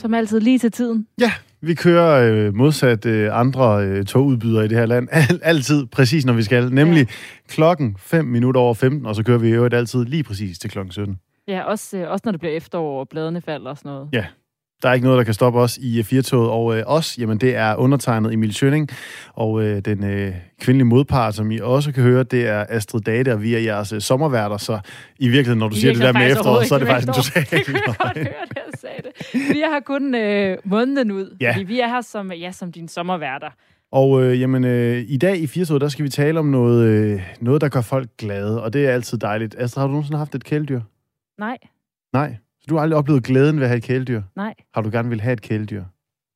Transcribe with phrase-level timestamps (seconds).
[0.00, 1.06] som altid lige til tiden.
[1.20, 5.08] Ja, vi kører øh, modsat øh, andre øh, togudbydere i det her land.
[5.30, 6.72] Al- altid præcis, når vi skal.
[6.72, 7.14] Nemlig ja.
[7.48, 10.70] klokken 5 minutter over 15, og så kører vi i øvrigt altid lige præcis til
[10.70, 11.18] klokken 17.
[11.48, 14.08] Ja, også, øh, også når det bliver efterår, og bladene falder og sådan noget.
[14.12, 14.24] Ja,
[14.82, 16.50] der er ikke noget, der kan stoppe os i øh, Firtoget.
[16.50, 18.88] Og øh, os, jamen det er undertegnet Emil Schønning.
[19.32, 23.32] Og øh, den øh, kvindelige modpart, som I også kan høre, det er Astrid Date,
[23.32, 24.56] og vi er jeres øh, sommerværter.
[24.56, 24.78] Så
[25.18, 27.70] i virkeligheden, når du I siger det der med efteråret, så er det faktisk faktisk
[29.54, 31.52] Vi har kun øh, måneden ud, Ja.
[31.52, 33.50] fordi vi er her som, ja, som dine sommerværter.
[33.92, 37.22] Og øh, jamen, øh, i dag i Firtoget, der skal vi tale om noget, øh,
[37.40, 38.62] noget, der gør folk glade.
[38.62, 39.54] Og det er altid dejligt.
[39.58, 40.80] Astrid, har du nogensinde haft et kæledyr?
[41.38, 41.58] Nej,
[42.12, 42.36] Nej.
[42.60, 44.22] Så du har aldrig oplevet glæden ved at have et kæledyr?
[44.36, 44.54] nej.
[44.74, 45.84] Har du gerne vil have et kæledyr?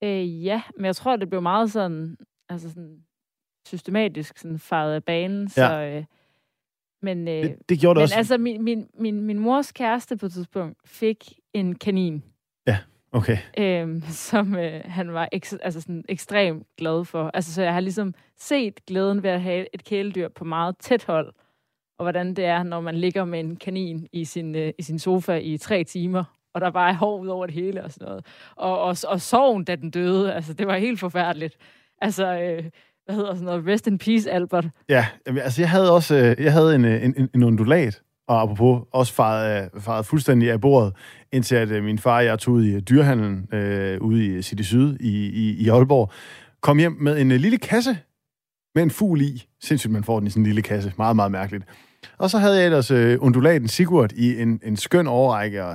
[0.04, 2.16] Øh, ja, men jeg tror, det blev meget sådan,
[2.48, 2.96] altså sådan
[3.66, 5.48] systematisk sådan faret af banen.
[5.48, 6.04] Så, øh,
[7.02, 8.16] men øh, Det, det gjorde det men også.
[8.16, 12.22] altså, min, min, min, min mors kæreste på et tidspunkt fik en kanin,
[13.14, 13.38] Okay.
[13.58, 17.30] øh, som øh, han var eks, altså sådan ekstremt glad for.
[17.34, 21.04] Altså, så jeg har ligesom set glæden ved at have et kæledyr på meget tæt
[21.04, 21.32] hold,
[21.98, 24.98] og hvordan det er, når man ligger med en kanin i sin, øh, i sin
[24.98, 28.08] sofa i tre timer, og der bare er hår ud over det hele og sådan
[28.08, 28.26] noget.
[28.56, 31.56] Og, og, og sorgen, da den døde, altså det var helt forfærdeligt.
[32.00, 32.64] Altså, øh,
[33.04, 34.66] hvad hedder sådan noget, rest in peace, Albert.
[34.88, 38.42] Ja, altså jeg havde også øh, jeg havde en, øh, en, en, en undulat, og
[38.42, 40.92] apropos også faret, øh, faret fuldstændig af bordet,
[41.32, 44.42] indtil at øh, min far og jeg tog ud i øh, dyrehandlen øh, ude i
[44.42, 46.12] City Syd i, i, i Aalborg,
[46.60, 47.98] kom hjem med en lille kasse
[48.74, 49.42] med en fugl i.
[49.60, 50.92] Sindssygt, man får den i sådan en lille kasse.
[50.98, 51.64] Meget, meget mærkeligt.
[52.18, 55.68] Og så havde jeg ellers øh, undulaten Sigurd i en, en skøn overrække, og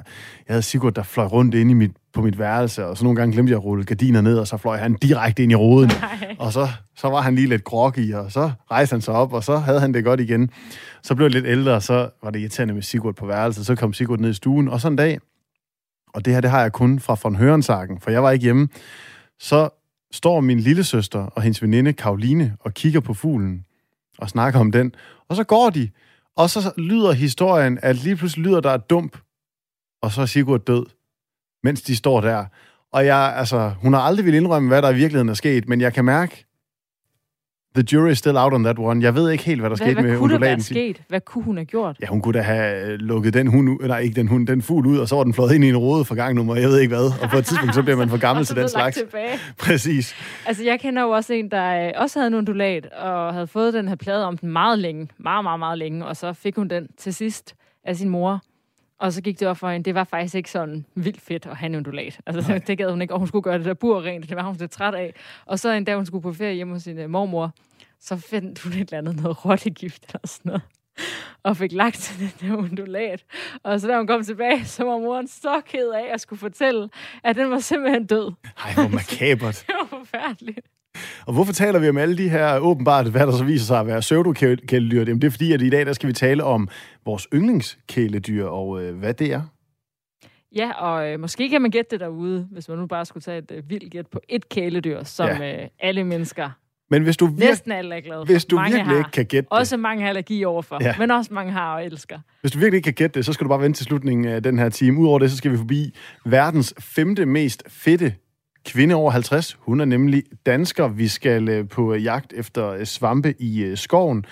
[0.47, 3.15] jeg havde Sigurd, der fløj rundt inde i mit, på mit værelse, og så nogle
[3.15, 5.91] gange glemte jeg at rulle gardiner ned, og så fløj han direkte ind i roden.
[6.01, 6.35] Nej.
[6.39, 9.43] Og så, så var han lige lidt groggy, og så rejste han sig op, og
[9.43, 10.49] så havde han det godt igen.
[11.03, 13.65] Så blev jeg lidt ældre, og så var det irriterende med Sigurd på værelset.
[13.65, 15.19] Så kom Sigurd ned i stuen, og så en dag,
[16.13, 18.67] og det her, det har jeg kun fra von Hørensagen, for jeg var ikke hjemme,
[19.39, 19.69] så
[20.11, 23.65] står min lille søster og hendes veninde Karoline og kigger på fuglen
[24.17, 24.91] og snakker om den.
[25.29, 25.89] Og så går de,
[26.37, 29.17] og så lyder historien, at lige pludselig lyder der et dump,
[30.01, 30.85] og så er Sigurd død,
[31.63, 32.45] mens de står der.
[32.93, 35.81] Og jeg, altså, hun har aldrig vil indrømme, hvad der i virkeligheden er sket, men
[35.81, 36.45] jeg kan mærke,
[37.75, 39.03] the jury is still out on that one.
[39.03, 40.63] Jeg ved ikke helt, hvad der Hvad, skete hvad med kunne der være undulaten.
[40.63, 41.01] sket?
[41.09, 41.97] Hvad kunne hun have gjort?
[42.01, 44.61] Ja, hun kunne da have øh, lukket den hund ud, nej, ikke den hund, den
[44.61, 46.69] fugl ud, og så var den flået ind i en rode for gang nummer, jeg
[46.69, 47.11] ved ikke hvad.
[47.21, 48.97] Og på et tidspunkt, så bliver man for gammel til den slags.
[48.97, 49.37] Tilbage.
[49.65, 50.15] Præcis.
[50.45, 53.73] Altså, jeg kender jo også en, der øh, også havde en undulat, og havde fået
[53.73, 55.07] den her plade om den meget længe.
[55.19, 56.05] Meget, meget, meget længe.
[56.05, 57.55] Og så fik hun den til sidst
[57.85, 58.41] af sin mor.
[58.99, 61.57] Og så gik det op for hende, det var faktisk ikke sådan vildt fedt at
[61.57, 62.19] have en undulat.
[62.25, 62.57] Altså, Nej.
[62.59, 64.55] det gad hun ikke, og hun skulle gøre det der bur rent, det var hun
[64.55, 65.13] lidt træt af.
[65.45, 67.51] Og så en dag, hun skulle på ferie hjemme hos sin uh, mormor,
[67.99, 70.61] så fandt hun et eller andet noget rottegift eller sådan noget
[71.43, 73.25] og fik lagt den der undulat.
[73.63, 76.89] Og så da hun kom tilbage, så var moren så ked af at skulle fortælle,
[77.23, 78.31] at den var simpelthen død.
[78.65, 79.63] Ej, hvor makabert.
[79.67, 80.67] Det var forfærdeligt.
[81.25, 83.87] Og hvorfor taler vi om alle de her åbenbart, hvad der så viser sig at
[83.87, 84.99] være pseudokæledyr?
[84.99, 86.67] Jamen, det er fordi, at i dag der skal vi tale om
[87.05, 89.41] vores yndlingskæledyr, og øh, hvad det er.
[90.55, 93.37] Ja, og øh, måske kan man gætte det derude, hvis man nu bare skulle tage
[93.37, 95.61] et øh, vildt gæt på et kæledyr, som Ja.
[95.63, 96.49] øh, alle mennesker,
[96.91, 98.25] Men hvis du, virke, næsten alle er glade for.
[98.33, 98.97] hvis du mange virkelig har.
[98.97, 100.95] ikke kan gætte det, Også mange har allergi overfor, ja.
[100.99, 102.19] men også mange har og elsker.
[102.41, 104.43] hvis du virkelig ikke kan gætte det, så skal du bare vente til slutningen af
[104.43, 104.99] den her time.
[104.99, 105.95] Udover det, så skal vi forbi
[106.25, 108.13] verdens femte mest fedte
[108.73, 109.57] kvinde over 50.
[109.59, 110.87] Hun er nemlig dansker.
[110.87, 114.25] Vi skal øh, på jagt efter øh, svampe i øh, skoven.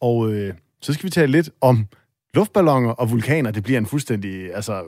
[0.00, 1.86] Og øh, så skal vi tale lidt om
[2.34, 3.50] luftballoner og vulkaner.
[3.50, 4.54] Det bliver en fuldstændig...
[4.54, 4.82] Altså,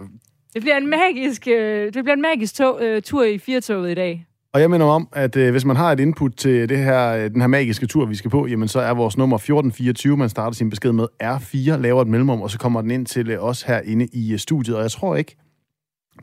[0.54, 3.94] Det bliver en magisk, øh, det bliver en magisk tog, øh, tur i firtoget i
[3.94, 4.26] dag.
[4.54, 7.30] Og jeg minder om, at øh, hvis man har et input til det her, øh,
[7.30, 10.16] den her magiske tur, vi skal på, jamen så er vores nummer 1424.
[10.16, 13.30] Man starter sin besked med R4, laver et mellemrum, og så kommer den ind til
[13.30, 14.76] øh, os herinde i øh, studiet.
[14.76, 15.36] Og jeg tror ikke,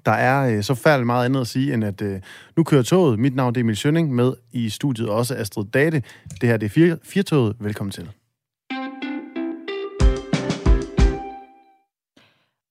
[0.05, 2.21] der er øh, så færdig meget andet at sige, end at øh,
[2.57, 3.19] nu kører toget.
[3.19, 6.03] Mit navn er Emil Schønning, med i studiet også Astrid Date.
[6.41, 7.55] Det her det er fire, Firtoget.
[7.59, 8.09] Velkommen til.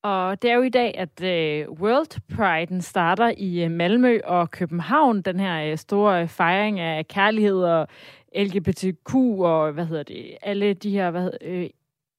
[0.03, 4.51] Og det er jo i dag, at øh, World Pride'en starter i øh, Malmø og
[4.51, 5.23] København.
[5.23, 7.89] Den her øh, store øh, fejring af kærlighed og
[8.37, 11.67] LGBTQ og hvad hedder det, alle de her hvad hedder, øh,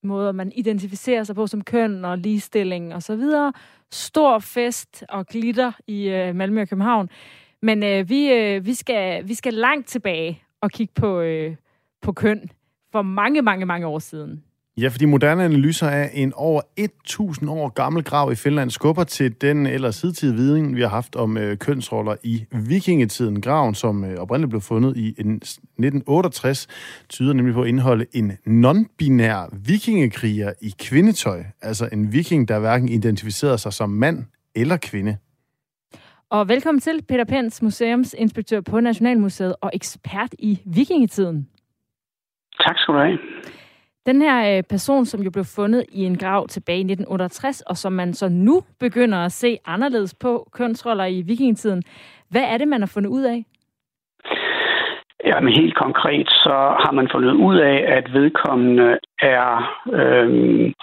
[0.03, 3.53] måder, man identificerer sig på som køn og ligestilling og så videre.
[3.91, 7.09] Stor fest og glitter i øh, Malmø og København.
[7.61, 11.55] Men øh, vi, øh, vi, skal, vi skal langt tilbage og kigge på, øh,
[12.01, 12.49] på køn
[12.91, 14.43] for mange, mange, mange år siden.
[14.81, 19.41] Ja, fordi moderne analyser af en over 1000 år gammel grav i Finland skubber til
[19.41, 23.41] den ellers hidtidige viden, vi har haft om øh, kønsroller i vikingetiden.
[23.41, 26.67] Graven, som øh, oprindeligt blev fundet i en, 1968,
[27.09, 31.43] tyder nemlig på at indeholde en non-binær vikingekriger i kvindetøj.
[31.61, 35.17] Altså en viking, der hverken identificerede sig som mand eller kvinde.
[36.29, 41.47] Og velkommen til Peter Pens, museumsinspektør på Nationalmuseet og ekspert i vikingetiden.
[42.61, 43.17] Tak skal du have.
[44.05, 47.77] Den her øh, person, som jo blev fundet i en grav tilbage i 1968, og
[47.77, 51.83] som man så nu begynder at se anderledes på kønsroller i vikingetiden,
[52.29, 53.45] hvad er det, man har fundet ud af?
[55.25, 60.73] Ja, men helt konkret, så har man fundet ud af, at vedkommende er øhm,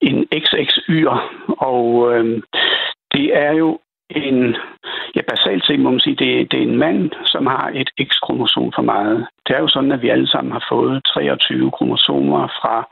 [0.00, 1.18] en XXY'er,
[1.58, 2.42] og øhm,
[3.12, 3.78] det er jo
[4.10, 4.56] en,
[5.16, 8.72] ja basalt set må man sige, det, det er en mand, som har et X-kromosom
[8.74, 9.26] for meget.
[9.46, 12.88] Det er jo sådan, at vi alle sammen har fået 23 kromosomer fra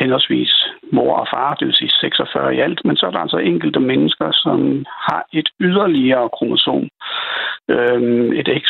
[0.00, 0.52] henholdsvis
[0.92, 3.80] mor og far, det vil sige 46 i alt, men så er der altså enkelte
[3.80, 6.88] mennesker, som har et yderligere kromosom,
[7.68, 8.66] øh, et X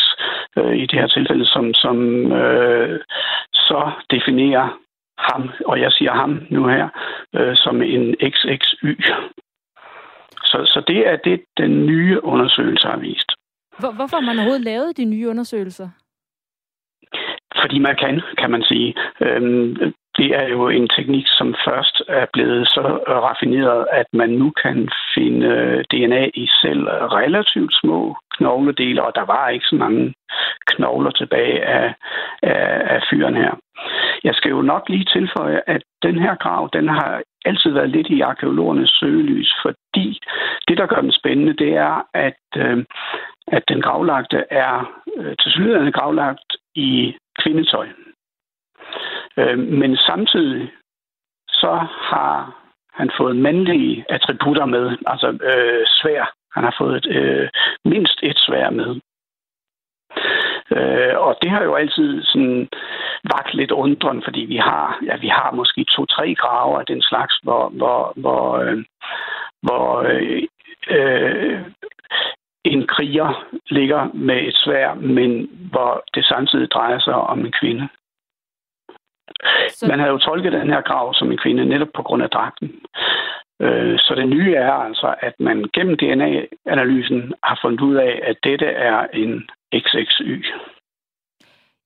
[0.58, 1.98] øh, i det her tilfælde, som, som
[2.32, 3.00] øh,
[3.52, 4.78] så definerer
[5.18, 6.88] ham, og jeg siger ham nu her,
[7.36, 8.86] øh, som en XXY.
[10.52, 13.30] Så, så det er det, den nye undersøgelse har vist.
[13.78, 15.88] Hvor, hvorfor har man overhovedet lavet de nye undersøgelser?
[17.60, 18.94] Fordi man kan, kan man sige.
[19.20, 19.76] Øhm,
[20.16, 24.88] det er jo en teknik, som først er blevet så raffineret, at man nu kan
[25.14, 25.48] finde
[25.90, 30.14] DNA i selv relativt små knogledele, og der var ikke så mange
[30.66, 31.94] knogler tilbage af,
[32.42, 33.52] af, af fyren her.
[34.24, 38.06] Jeg skal jo nok lige tilføje, at den her grav, den har altid været lidt
[38.06, 40.20] i arkeologernes søgelys, fordi
[40.68, 42.84] det, der gør den spændende, det er, at, øh,
[43.46, 47.86] at den gravlagte er øh, til gravlagt i kvindetøj.
[49.36, 50.72] Øh, men samtidig
[51.48, 52.62] så har
[52.92, 56.34] han fået mandlige attributter med, altså øh, svær.
[56.54, 57.48] Han har fået et, øh,
[57.84, 59.00] mindst et svær med.
[60.76, 62.68] Øh, og det har jo altid sådan
[63.24, 67.34] vagt lidt undren, fordi vi har, ja, vi har måske to-tre graver af den slags,
[67.42, 68.84] hvor, hvor, hvor, øh,
[69.62, 70.42] hvor øh,
[70.90, 71.60] øh,
[72.64, 77.88] en kriger ligger med et svær, men hvor det samtidig drejer sig om en kvinde.
[79.68, 79.86] Så...
[79.88, 82.68] Man havde jo tolket den her grav som en kvinde netop på grund af dragten.
[83.62, 88.36] Øh, så det nye er altså, at man gennem DNA-analysen har fundet ud af, at
[88.44, 90.46] dette er en XXY.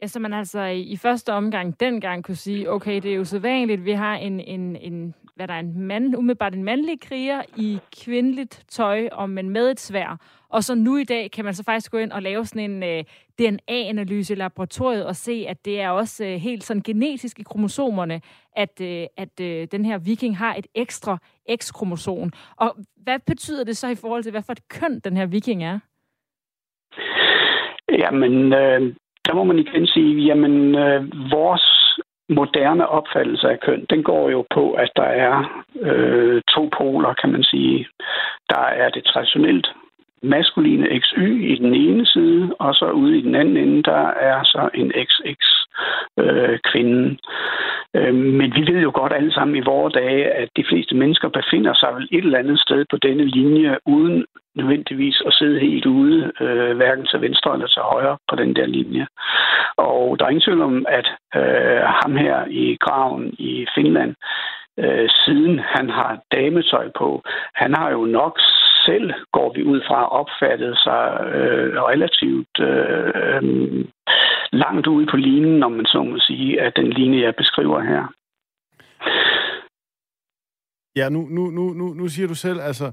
[0.02, 3.38] Ja, så man altså i første omgang dengang kunne sige, okay, det er jo så
[3.38, 7.43] vanligt, vi har en, en, en hvad der er en mand, umiddelbart en mandlig kriger
[7.56, 10.21] i kvindeligt tøj, og men med et svær.
[10.49, 12.83] Og så nu i dag kan man så faktisk gå ind og lave sådan en
[12.83, 13.05] øh,
[13.38, 18.21] DNA-analyse i laboratoriet og se, at det er også øh, helt sådan genetisk i kromosomerne,
[18.56, 21.19] at, øh, at øh, den her viking har et ekstra
[21.56, 22.31] X-kromosom.
[22.56, 25.65] Og hvad betyder det så i forhold til, hvad for et køn den her viking
[25.65, 25.79] er?
[27.93, 28.94] Jamen, øh,
[29.27, 31.75] der må man igen sige, jamen, øh, vores
[32.28, 37.32] moderne opfattelse af køn, den går jo på, at der er øh, to poler, kan
[37.32, 37.88] man sige.
[38.50, 39.69] Der er det traditionelt
[40.22, 44.44] maskuline XY i den ene side, og så ude i den anden ende, der er
[44.44, 45.42] så en XX
[46.18, 47.18] øh, kvinden.
[47.94, 51.28] Øh, men vi ved jo godt alle sammen i vores dage, at de fleste mennesker
[51.28, 54.24] befinder sig vel et eller andet sted på denne linje, uden
[54.54, 58.66] nødvendigvis at sidde helt ude, øh, hverken til venstre eller til højre på den der
[58.66, 59.06] linje.
[59.76, 64.14] Og der er ingen tvivl om, at øh, ham her i graven i Finland,
[64.78, 67.23] øh, siden han har dametøj på,
[67.54, 68.40] han har jo nok
[68.88, 73.85] selv, går vi ud fra, opfattet sig øh, relativt øh, øh
[74.52, 78.02] langt ude på linjen, om man så må sige, af den linje, jeg beskriver her.
[80.97, 82.93] Ja, nu, nu, nu, nu, nu siger du selv, altså,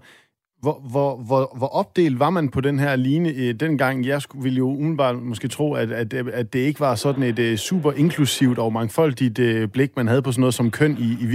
[0.62, 4.06] hvor, hvor, hvor, hvor opdelt var man på den her line øh, dengang?
[4.06, 7.40] Jeg skulle, ville jo umiddelbart måske tro, at, at, at det ikke var sådan et
[7.40, 10.98] øh, uh, super inklusivt og mangfoldigt uh, blik, man havde på sådan noget som køn
[11.00, 11.26] i, i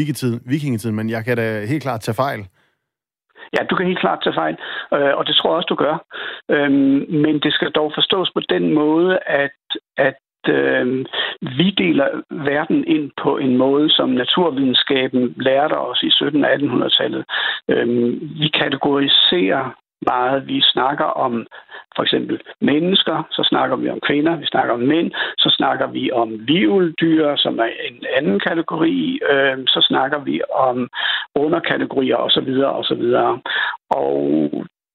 [0.45, 2.47] vikingetiden, men jeg kan da helt klart tage fejl.
[3.55, 4.57] Ja, du kan helt klart tage fejl,
[4.95, 5.97] øh, og det tror jeg også, du gør.
[6.51, 9.59] Øhm, men det skal dog forstås på den måde, at,
[9.97, 10.19] at
[10.49, 11.07] øh,
[11.41, 17.25] vi deler verden ind på en måde, som naturvidenskaben lærte os i 1700-1800-tallet.
[17.71, 17.87] Øh,
[18.41, 19.65] vi kategoriserer
[20.07, 20.47] meget.
[20.47, 21.47] Vi snakker om
[21.97, 26.11] for eksempel mennesker, så snakker vi om kvinder, vi snakker om mænd, så snakker vi
[26.13, 30.89] om vivldyr, som er en anden kategori, øh, så snakker vi om
[31.35, 32.51] underkategorier osv.
[32.79, 33.03] osv.
[33.91, 34.51] Og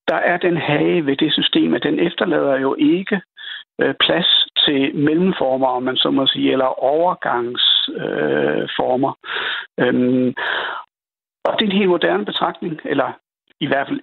[0.07, 3.21] der er den hage ved det system, at den efterlader jo ikke
[3.81, 9.13] øh, plads til mellemformer, om man så må sige, eller overgangsformer.
[9.79, 10.33] Øh, øhm,
[11.45, 13.11] og det er en helt moderne betragtning, eller
[13.59, 13.99] i hvert fald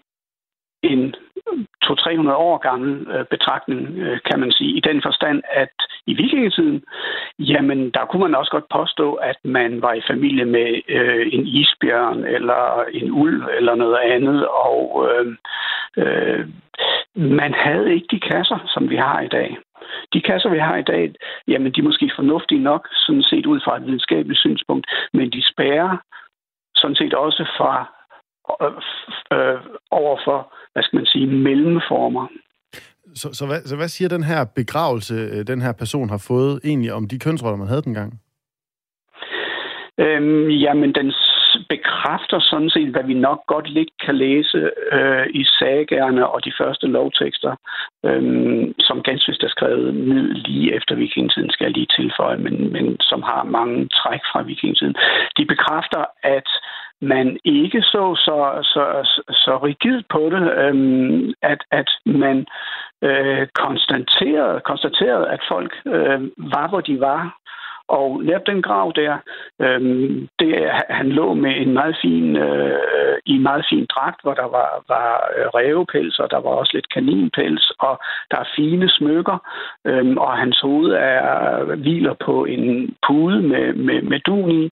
[0.83, 1.15] en
[1.85, 5.75] 200-300 år gammel øh, betragtning, øh, kan man sige, i den forstand, at
[6.07, 6.83] i vikingetiden,
[7.39, 11.47] jamen der kunne man også godt påstå, at man var i familie med øh, en
[11.47, 15.37] isbjørn eller en ulv eller noget andet, og øh,
[15.97, 16.49] øh,
[17.15, 19.59] man havde ikke de kasser, som vi har i dag.
[20.13, 21.15] De kasser, vi har i dag,
[21.49, 25.43] jamen de er måske fornuftige nok, sådan set ud fra et videnskabeligt synspunkt, men de
[25.53, 25.97] spærrer
[26.75, 27.73] sådan set også fra
[28.63, 28.73] øh,
[29.39, 29.61] øh,
[29.91, 32.27] over for, hvad skal man sige, mellemformer.
[33.15, 36.61] Så, så, hvad, så hvad siger den her begravelse, øh, den her person har fået
[36.65, 38.21] egentlig om de kønsroller, man havde dengang?
[39.99, 41.13] Øhm, jamen, den
[41.69, 46.53] bekræfter sådan set, hvad vi nok godt lidt kan læse øh, i sagerne og de
[46.61, 47.53] første lovtekster,
[48.05, 48.23] øh,
[48.79, 53.23] som ganske er skrevet ned lige efter vikingetiden, skal jeg lige tilføje, men, men som
[53.23, 54.97] har mange træk fra vikingetiden.
[55.39, 56.49] De bekræfter, at
[57.01, 58.85] man ikke så så, så,
[59.31, 62.47] så rigidt på det, øhm, at, at man
[63.03, 67.41] øh, konstaterede, konstaterede, at folk øh, var, hvor de var,
[67.89, 69.17] og netop den grav der,
[69.61, 74.35] øhm, det, han lå med en meget fin, øh, i en meget fin dragt, hvor
[74.35, 78.89] der var, var øh, rævepels, og der var også lidt kaninpels, og der er fine
[78.91, 79.39] smykker,
[79.87, 84.71] øhm, og hans hoved er hviler på en pude med, med, med dun i.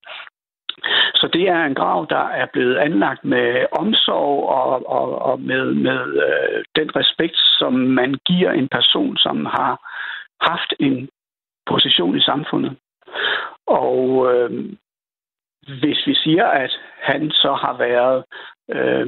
[1.15, 5.75] Så det er en grav, der er blevet anlagt med omsorg og, og, og med,
[5.75, 9.73] med øh, den respekt, som man giver en person, som har
[10.41, 11.09] haft en
[11.67, 12.77] position i samfundet.
[13.67, 14.51] Og øh,
[15.81, 18.25] hvis vi siger, at han så har været
[18.71, 19.07] øh,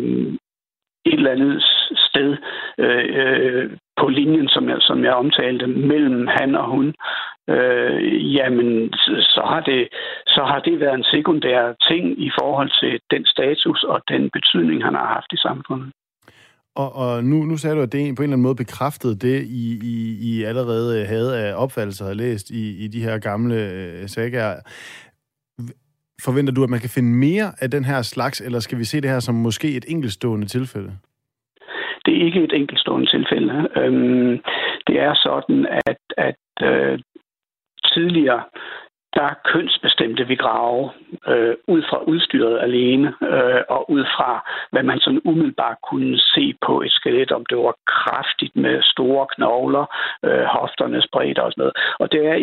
[1.04, 1.62] et eller andet
[1.96, 2.36] sted
[2.78, 6.86] øh, øh på linjen, som jeg, som jeg omtalte, mellem han og hun,
[7.54, 8.68] øh, jamen
[9.34, 9.88] så har, det,
[10.26, 14.84] så har det været en sekundær ting i forhold til den status og den betydning,
[14.84, 15.90] han har haft i samfundet.
[16.76, 19.42] Og, og nu, nu sagde du, at det på en eller anden måde bekræftede det,
[19.42, 19.96] I, I,
[20.30, 24.54] I allerede øh, havde af opfattelser og læst i, i de her gamle øh, sager.
[26.24, 29.00] Forventer du, at man kan finde mere af den her slags, eller skal vi se
[29.00, 30.92] det her som måske et enkeltstående tilfælde?
[32.04, 33.68] Det er ikke et enkeltstående tilfælde.
[33.76, 34.42] Øhm,
[34.86, 36.98] det er sådan, at, at øh,
[37.92, 38.42] tidligere
[39.14, 40.90] der kønsbestemte vi grave
[41.26, 46.54] øh, ud fra udstyret alene, øh, og ud fra, hvad man sådan umiddelbart kunne se
[46.66, 49.84] på et skelet, om det var kraftigt med store knogler,
[50.24, 51.76] øh, hofternes bredde og sådan noget.
[51.98, 52.36] Og det, er,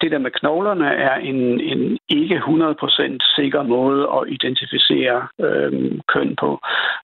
[0.00, 5.72] det der med knoglerne er en, en ikke 100% sikker måde at identificere øh,
[6.08, 6.50] køn på.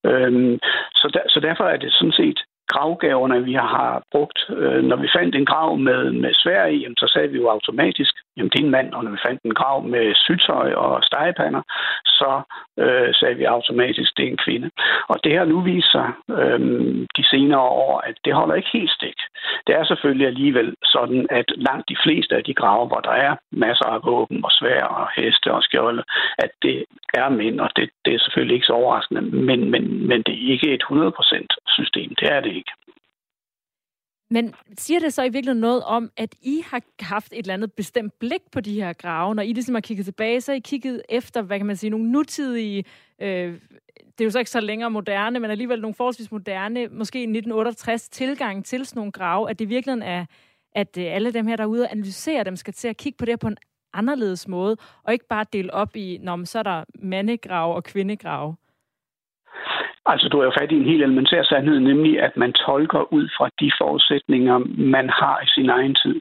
[0.05, 0.59] Øh,
[0.95, 2.41] så, der, så derfor er det sådan set
[2.73, 4.39] gravgaverne, vi har brugt.
[4.49, 8.15] Øh, når vi fandt en grav med, med svær i, så sagde vi jo automatisk,
[8.37, 11.63] jamen det er en mand, og når vi fandt en grav med sygtøj og stegepander,
[12.05, 12.31] så
[12.79, 14.71] øh, sagde vi automatisk, det er en kvinde.
[15.09, 16.09] Og det har nu vist sig
[16.39, 16.61] øh,
[17.17, 19.19] de senere år, at det holder ikke helt stik.
[19.67, 23.37] Det er selvfølgelig alligevel sådan, at langt de fleste af de grave, hvor der er
[23.53, 26.03] masser af våben og svær og heste og skjolde,
[26.39, 30.23] at det er mænd, og det, det er selvfølgelig ikke så overraskende, men, men, men
[30.23, 32.15] det er ikke et 100% system.
[32.21, 32.56] Det er det.
[34.31, 37.73] Men siger det så i virkeligheden noget om, at I har haft et eller andet
[37.73, 39.35] bestemt blik på de her grave?
[39.35, 41.91] Når I ligesom har kigget tilbage, så har I kigget efter, hvad kan man sige,
[41.91, 42.85] nogle nutidige,
[43.19, 43.61] øh,
[43.97, 48.09] det er jo så ikke så længere moderne, men alligevel nogle forholdsvis moderne, måske 1968
[48.09, 50.25] tilgang til sådan nogle grave, at det virkelig er,
[50.75, 53.33] at øh, alle dem her derude og analysere dem, skal til at kigge på det
[53.33, 53.57] her på en
[53.93, 58.55] anderledes måde, og ikke bare dele op i, når så er der mandegrav og kvindegrav.
[60.07, 63.29] Altså, du er jo fat i en helt elementær sandhed, nemlig at man tolker ud
[63.37, 64.59] fra de forudsætninger,
[64.95, 66.21] man har i sin egen tid.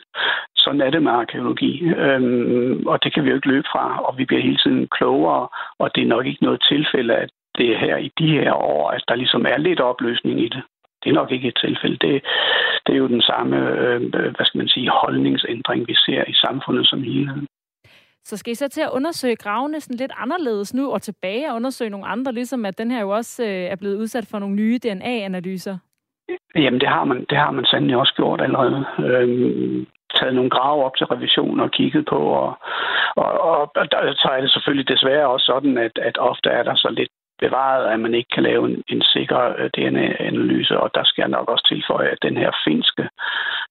[0.55, 4.17] Sådan er det med arkeologi, øhm, og det kan vi jo ikke løbe fra, og
[4.17, 5.47] vi bliver hele tiden klogere,
[5.79, 8.89] og det er nok ikke noget tilfælde, at det er her i de her år,
[8.89, 10.63] at der ligesom er lidt opløsning i det.
[11.03, 11.97] Det er nok ikke et tilfælde.
[12.07, 12.23] Det,
[12.85, 14.01] det er jo den samme, øh,
[14.35, 17.41] hvad skal man sige, holdningsændring, vi ser i samfundet som helhed.
[18.25, 21.55] Så skal I så til at undersøge gravene sådan lidt anderledes nu og tilbage og
[21.55, 24.55] undersøge nogle andre, ligesom at den her jo også øh, er blevet udsat for nogle
[24.55, 25.77] nye DNA-analyser?
[26.55, 28.85] Jamen, det har man, det har man sandelig også gjort allerede.
[28.99, 32.57] Øhm, taget nogle grave op til revision og kigget på, og,
[33.15, 36.63] og, og, og der, så er det selvfølgelig desværre også sådan, at, at ofte er
[36.63, 40.89] der så lidt bevaret, at man ikke kan lave en, en sikker øh, DNA-analyse, og
[40.95, 43.09] der skal jeg nok også tilføje, at den her finske,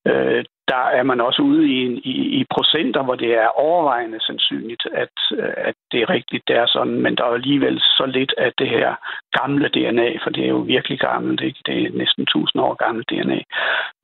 [0.06, 1.80] øh, der er man også ude i,
[2.12, 5.16] i, i procenter, hvor det er overvejende sandsynligt, at,
[5.68, 8.68] at det er rigtigt, det er sådan, men der er alligevel så lidt af det
[8.68, 8.94] her
[9.38, 11.58] gamle DNA, for det er jo virkelig gammelt, ikke?
[11.66, 13.40] det er næsten 1000 år gammelt DNA,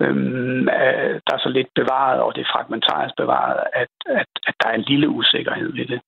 [0.02, 4.55] øhm, øh, der er så lidt bevaret, og det er fragmentarisk bevaret, at, at, at
[4.62, 6.00] der er en lille usikkerhed ved det.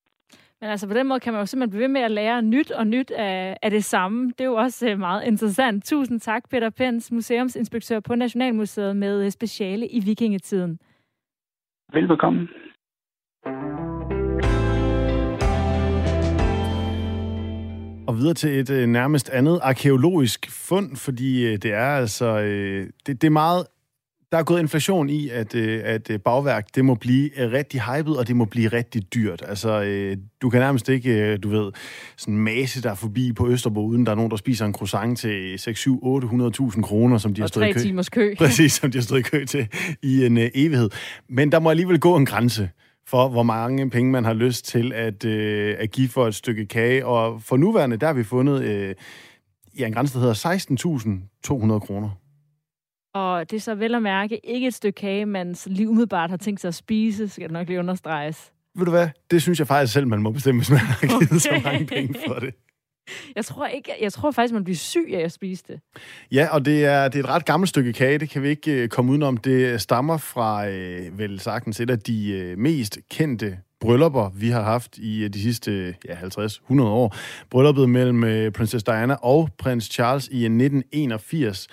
[0.63, 2.71] Men altså på den måde kan man jo simpelthen blive ved med at lære nyt
[2.71, 4.27] og nyt af, af det samme.
[4.27, 5.85] Det er jo også øh, meget interessant.
[5.85, 10.79] Tusind tak, Peter Pens, museumsinspektør på Nationalmuseet med øh, speciale i vikingetiden.
[11.93, 12.47] Velbekomme.
[18.07, 22.39] Og Og videre til et øh, nærmest andet arkeologisk fund, fordi øh, det er altså
[22.39, 23.65] øh, det, det er meget
[24.33, 27.81] der er gået inflation i, at, øh, at øh, bagværk, det må blive øh, rigtig
[27.81, 29.43] hypet, og det må blive rigtig dyrt.
[29.47, 31.71] Altså, du kan nærmest ikke, du ved,
[32.17, 35.59] sådan mase der forbi på Østerbro, uden der er nogen, der spiser en croissant til
[35.59, 37.79] 6, 7, 800.000 kroner, som de har stået i kø.
[37.79, 38.35] timers kø.
[38.37, 39.67] Præcis, som de har stået i kø til
[40.01, 40.89] i en evighed.
[41.29, 42.69] Men der må alligevel gå en grænse
[43.07, 46.65] for, hvor mange penge man har lyst til at, øh, at give for et stykke
[46.65, 47.05] kage.
[47.05, 48.95] Og for nuværende, der har vi fundet øh,
[49.79, 52.09] ja, en grænse, der hedder 16.200 kroner.
[53.13, 56.37] Og det er så vel at mærke ikke et stykke kage, man lige umiddelbart har
[56.37, 58.51] tænkt sig at spise, skal det nok lige understreges.
[58.75, 59.07] Ved du hvad?
[59.31, 61.37] Det synes jeg faktisk selv, man må bestemme, hvis man har givet okay.
[61.37, 62.53] så mange penge for det.
[63.35, 65.79] Jeg tror, ikke, jeg tror faktisk, man bliver syg af at spise det.
[66.31, 68.83] Ja, og det er, det er et ret gammelt stykke kage, det kan vi ikke
[68.83, 69.37] uh, komme udenom.
[69.37, 74.61] Det stammer fra, uh, vel sagtens, et af de uh, mest kendte bryllupper, vi har
[74.61, 77.15] haft i de sidste ja, 50-100 år.
[77.49, 81.67] Brylluppet mellem uh, prinsesse Diana og prins Charles i 1981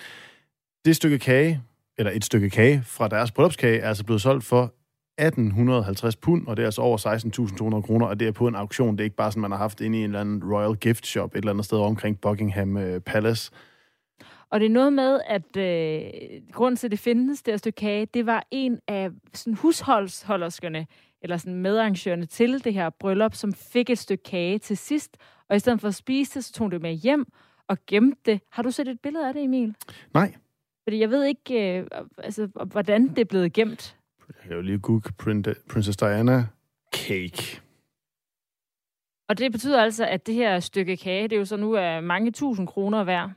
[0.85, 1.61] det stykke kage,
[1.97, 4.73] eller et stykke kage fra deres bryllupskage, er altså blevet solgt for
[5.17, 6.97] 1850 pund, og det er altså over
[7.77, 8.91] 16.200 kroner, og det er på en auktion.
[8.91, 11.07] Det er ikke bare sådan, man har haft inde i en eller anden Royal Gift
[11.07, 13.51] Shop et eller andet sted omkring Buckingham øh, Palace.
[14.49, 16.11] Og det er noget med, at øh,
[16.51, 20.87] grunden til, at det findes, det her stykke kage, det var en af sådan, husholdsholderskerne,
[21.21, 25.17] eller sådan medarrangørerne til det her bryllup, som fik et stykke kage til sidst,
[25.49, 27.25] og i stedet for at spise det, så tog det med hjem
[27.67, 28.41] og gemte det.
[28.51, 29.75] Har du set et billede af det, Emil?
[30.13, 30.33] Nej.
[30.83, 31.85] Fordi jeg ved ikke, øh,
[32.17, 33.97] altså, hvordan det er blevet gemt.
[34.27, 36.47] Jeg kan jo lige google Princess Diana
[36.95, 37.61] cake.
[39.29, 41.99] Og det betyder altså, at det her stykke kage, det er jo så nu er
[41.99, 43.31] mange tusind kroner værd.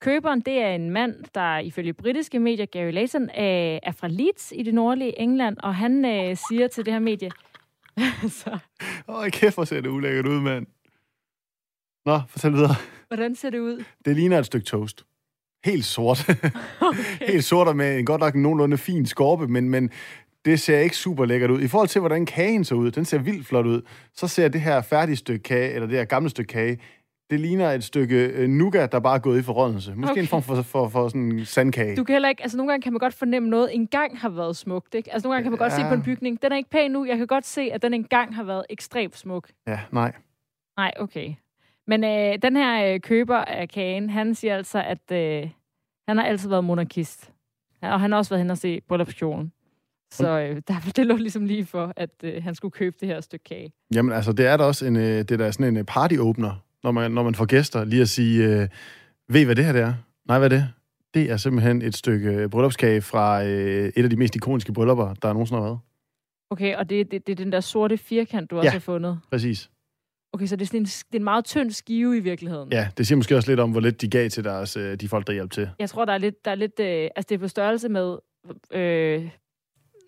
[0.00, 4.62] Køberen, det er en mand, der ifølge britiske medier, Gary Layton, er fra Leeds i
[4.62, 7.30] det nordlige England, og han øh, siger til det her medie...
[8.40, 8.58] så...
[9.08, 10.66] Åh, kæft, hvor ser det ulækkert ud, mand.
[12.06, 12.74] Nå, fortæl videre.
[13.08, 13.84] Hvordan ser det ud?
[14.04, 15.06] Det ligner et stykke toast
[15.64, 16.26] helt sort.
[16.80, 17.26] Okay.
[17.28, 19.90] helt sort og med en godt nok nogenlunde fin skorpe, men, men
[20.44, 21.60] det ser ikke super lækkert ud.
[21.60, 23.82] I forhold til, hvordan kagen så ud, den ser vildt flot ud,
[24.14, 26.78] så ser det her færdige stykke kage, eller det her gamle stykke kage,
[27.30, 29.94] det ligner et stykke øh, nougat, der bare er gået i forrådnelse.
[29.94, 30.20] Måske okay.
[30.20, 31.96] en form for, for, for sådan en sandkage.
[31.96, 34.56] Du kan heller ikke, altså nogle gange kan man godt fornemme noget engang har været
[34.56, 35.12] smukt, ikke?
[35.12, 35.76] Altså nogle gange kan man godt ja.
[35.76, 37.94] se på en bygning, den er ikke pæn nu, jeg kan godt se, at den
[37.94, 39.48] engang har været ekstremt smuk.
[39.66, 40.12] Ja, nej.
[40.76, 41.34] Nej, okay.
[41.86, 45.50] Men øh, den her øh, køber af kagen, han siger altså, at øh,
[46.08, 47.32] han har altid været monarkist.
[47.82, 49.52] Og han har også været hen og se bryllupskjolen.
[50.10, 53.20] Så øh, der, det lå ligesom lige for, at øh, han skulle købe det her
[53.20, 53.72] stykke kage.
[53.94, 56.52] Jamen altså, det er da også en, øh, det er da sådan en øh, party-opener,
[56.84, 58.68] når man, når man får gæster, lige at sige, øh,
[59.28, 59.94] ved I, hvad det her det er?
[60.28, 60.68] Nej, hvad er det?
[61.14, 65.14] Det er simpelthen et stykke øh, bryllupskage fra øh, et af de mest ikoniske bryllupper,
[65.14, 65.78] der nogensinde har været.
[66.50, 69.20] Okay, og det, det, det er den der sorte firkant, du ja, også har fundet?
[69.30, 69.70] præcis.
[70.34, 72.72] Okay, så det er, sådan en, det er en meget tynd skive i virkeligheden.
[72.72, 75.08] Ja, det siger måske også lidt om, hvor lidt de gav til deres, øh, de
[75.08, 75.70] folk, der hjalp til.
[75.78, 76.44] Jeg tror, der er lidt...
[76.44, 78.18] Der er lidt øh, altså, det er på størrelse med...
[78.72, 79.28] Øh,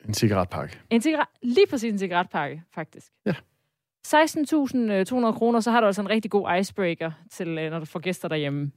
[0.09, 0.79] en cigaretpakke.
[0.91, 3.13] En cigaret, lige præcis en cigaretpakke, faktisk.
[3.27, 3.33] Ja.
[4.07, 8.01] 16.200 kroner, så har du altså en rigtig god icebreaker, til, øh, når du får
[8.01, 8.71] gæster derhjemme.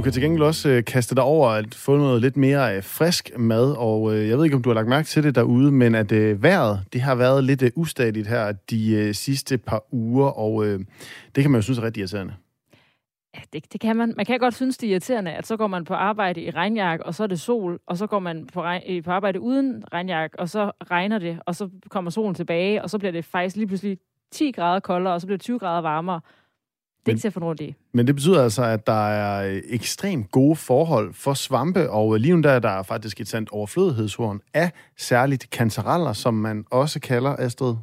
[0.00, 2.82] Du kan til gengæld også øh, kaste dig over at få noget lidt mere øh,
[2.82, 5.72] frisk mad, og øh, jeg ved ikke, om du har lagt mærke til det derude,
[5.72, 9.84] men at øh, vejret, det har været lidt øh, ustadigt her de øh, sidste par
[9.92, 10.80] uger, og øh,
[11.34, 12.34] det kan man jo synes er rigtig irriterende.
[13.34, 14.14] Ja, det, det kan man.
[14.16, 17.06] Man kan godt synes, det er irriterende, at så går man på arbejde i regnjakke,
[17.06, 19.84] og så er det sol, og så går man på, regn, øh, på arbejde uden
[19.92, 23.56] regnjakke, og så regner det, og så kommer solen tilbage, og så bliver det faktisk
[23.56, 23.98] lige pludselig
[24.32, 26.20] 10 grader koldere, og så bliver det 20 grader varmere.
[27.10, 27.74] Ikke til at få rundt i.
[27.92, 32.36] Men det betyder altså, at der er øh, ekstremt gode forhold for svampe, og lige
[32.36, 37.36] nu der er der faktisk et sandt overflødighedshorn af særligt kantareller, som man også kalder,
[37.36, 37.74] Astrid.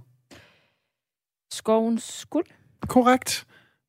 [1.52, 2.46] Skovens guld?
[2.88, 3.46] Korrekt.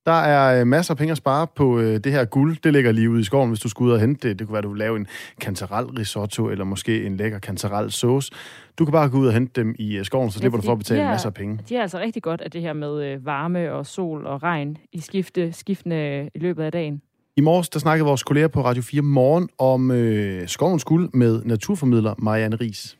[0.08, 2.56] Der er øh, masser af penge at spare på øh, det her guld.
[2.64, 4.38] Det ligger lige ude i skoven, hvis du skulle ud og hente det.
[4.38, 5.06] Det kunne være, at du vil lave en
[5.40, 8.32] kantarel risotto, eller måske en lækker kantarel sauce.
[8.78, 10.66] Du kan bare gå ud og hente dem i øh, skoven, så slipper ja, du
[10.66, 11.60] for at betale er, masser af penge.
[11.68, 14.76] De er altså rigtig godt, at det her med øh, varme og sol og regn
[14.92, 17.02] i skifte, skiftende i løbet af dagen.
[17.36, 21.42] I morges, der snakkede vores kolleger på Radio 4 Morgen om øh, skovens guld med
[21.44, 22.98] naturformidler Marianne Ries.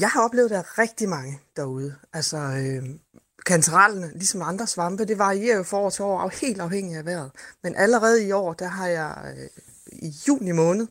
[0.00, 1.94] Jeg har oplevet, at der er rigtig mange derude.
[2.12, 2.88] Altså, øh,
[3.46, 7.30] kantarellerne, ligesom andre svampe, det varierer jo fra år til år, helt afhængig af vejret.
[7.62, 9.48] Men allerede i år, der har jeg øh,
[9.92, 10.86] i juni måned,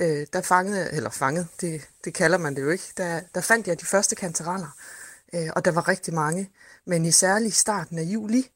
[0.00, 3.66] øh, der fangede, eller fanget, det, det kalder man det jo ikke, der, der fandt
[3.66, 4.76] jeg de første kantareller,
[5.34, 6.50] øh, og der var rigtig mange.
[6.86, 8.50] Men i særlig starten af juli,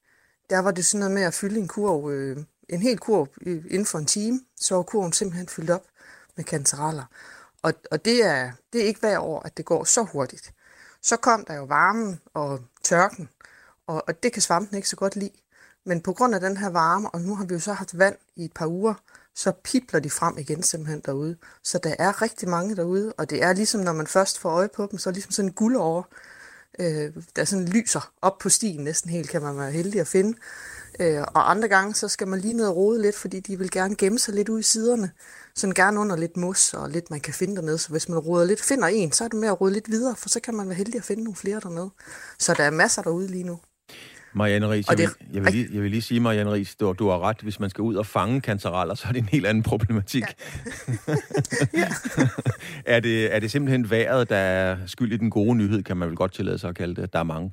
[0.51, 2.37] der var det sådan noget med at fylde en kurv, øh,
[2.69, 5.85] en hel kurv øh, inden for en time, så var kurven simpelthen fyldt op
[6.37, 7.05] med kantareller.
[7.63, 10.53] Og, og det, er, det er ikke hver år, at det går så hurtigt.
[11.03, 13.29] Så kom der jo varmen og tørken,
[13.87, 15.31] og, og det kan svampen ikke så godt lide.
[15.87, 18.17] Men på grund af den her varme, og nu har vi jo så haft vand
[18.37, 18.95] i et par uger,
[19.35, 21.37] så pipler de frem igen simpelthen derude.
[21.63, 24.69] Så der er rigtig mange derude, og det er ligesom, når man først får øje
[24.69, 26.03] på dem, så er det ligesom sådan en guld over,
[26.79, 30.39] øh, der sådan lyser op på stien næsten helt, kan man være heldig at finde.
[31.01, 33.71] Øh, og andre gange, så skal man lige ned og rode lidt, fordi de vil
[33.71, 35.11] gerne gemme sig lidt ud i siderne.
[35.55, 37.79] Sådan gerne under lidt mos og lidt, man kan finde dernede.
[37.79, 40.17] Så hvis man roder lidt, finder en, så er det med at rode lidt videre,
[40.17, 41.91] for så kan man være heldig at finde nogle flere dernede.
[42.39, 43.61] Så der er masser derude lige nu.
[44.35, 47.09] Marianne Ries, jeg, vil, jeg, vil lige, jeg vil lige sige, Marianne Ries, du, du
[47.09, 47.41] har ret.
[47.41, 50.25] Hvis man skal ud og fange kancereller, så er det en helt anden problematik.
[51.75, 51.89] Ja.
[52.95, 56.09] er, det, er det simpelthen vejret, der er skyld i den gode nyhed, kan man
[56.09, 57.13] vel godt tillade sig at kalde det?
[57.13, 57.53] Der er mange.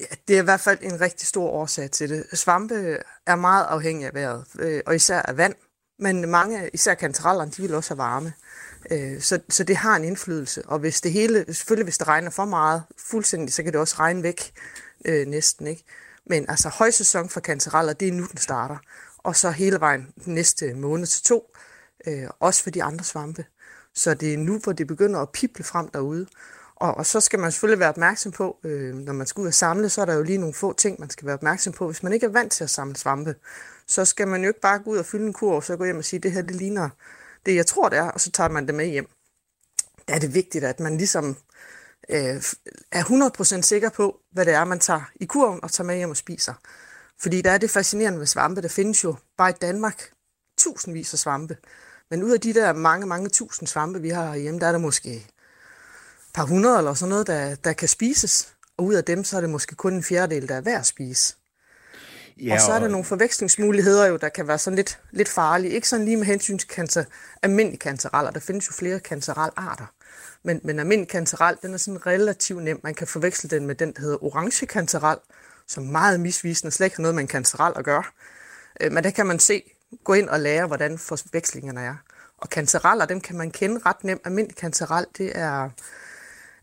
[0.00, 2.24] Ja, det er i hvert fald en rigtig stor årsag til det.
[2.32, 5.54] Svampe er meget afhængige af vejret, øh, og især af vand.
[5.98, 8.32] Men mange, især kantarellerne, de vil også have varme.
[8.90, 10.62] Øh, så, så det har en indflydelse.
[10.66, 13.96] Og hvis det hele, selvfølgelig hvis det regner for meget fuldstændig, så kan det også
[13.98, 14.52] regne væk
[15.06, 15.66] øh, næsten.
[15.66, 15.84] ikke.
[16.26, 18.76] Men altså højsæson for kantereller, det er nu, den starter.
[19.18, 21.52] Og så hele vejen næste måned til to,
[22.06, 23.44] øh, også for de andre svampe.
[23.94, 26.26] Så det er nu, hvor det begynder at pible frem derude.
[26.76, 29.54] Og, og så skal man selvfølgelig være opmærksom på, øh, når man skal ud og
[29.54, 31.86] samle, så er der jo lige nogle få ting, man skal være opmærksom på.
[31.86, 33.34] Hvis man ikke er vant til at samle svampe,
[33.86, 35.84] så skal man jo ikke bare gå ud og fylde en kur, og så gå
[35.84, 36.88] hjem og sige, det her det ligner
[37.46, 39.08] det, jeg tror, det er, og så tager man det med hjem.
[40.08, 41.36] Der er det vigtigt, at man ligesom
[42.10, 42.42] øh,
[42.92, 43.02] er
[43.58, 46.16] 100% sikker på, hvad det er, man tager i kurven og tager med hjem og
[46.16, 46.54] spiser.
[47.20, 48.62] Fordi der er det fascinerende med svampe.
[48.62, 50.10] Der findes jo bare i Danmark
[50.58, 51.56] tusindvis af svampe.
[52.10, 54.78] Men ud af de der mange, mange tusind svampe, vi har hjemme, der er der
[54.78, 55.26] måske et
[56.34, 58.52] par hundrede eller sådan noget, der, der kan spises.
[58.78, 60.86] Og ud af dem, så er det måske kun en fjerdedel, der er værd at
[60.86, 61.34] spise.
[62.40, 65.74] Ja, og så er der nogle forvekslingsmuligheder jo, der kan være sådan lidt, lidt farlige.
[65.74, 67.04] Ikke sådan lige med hensyn til cancer,
[67.42, 68.30] almindelige kancereller.
[68.30, 69.86] Der findes jo flere kancerallarter.
[70.46, 72.80] Men, men almindelig kancerel, den er sådan relativt nem.
[72.82, 75.18] Man kan forveksle den med den, der hedder orange kancerel,
[75.66, 78.02] som meget misvisende slet ikke har noget med en kancerel at gøre.
[78.80, 79.62] Øh, men der kan man se,
[80.04, 81.94] gå ind og lære, hvordan forvekslingerne er.
[82.38, 84.20] Og kancereller, dem kan man kende ret nemt.
[84.24, 85.70] Almindelig kancerel, det er...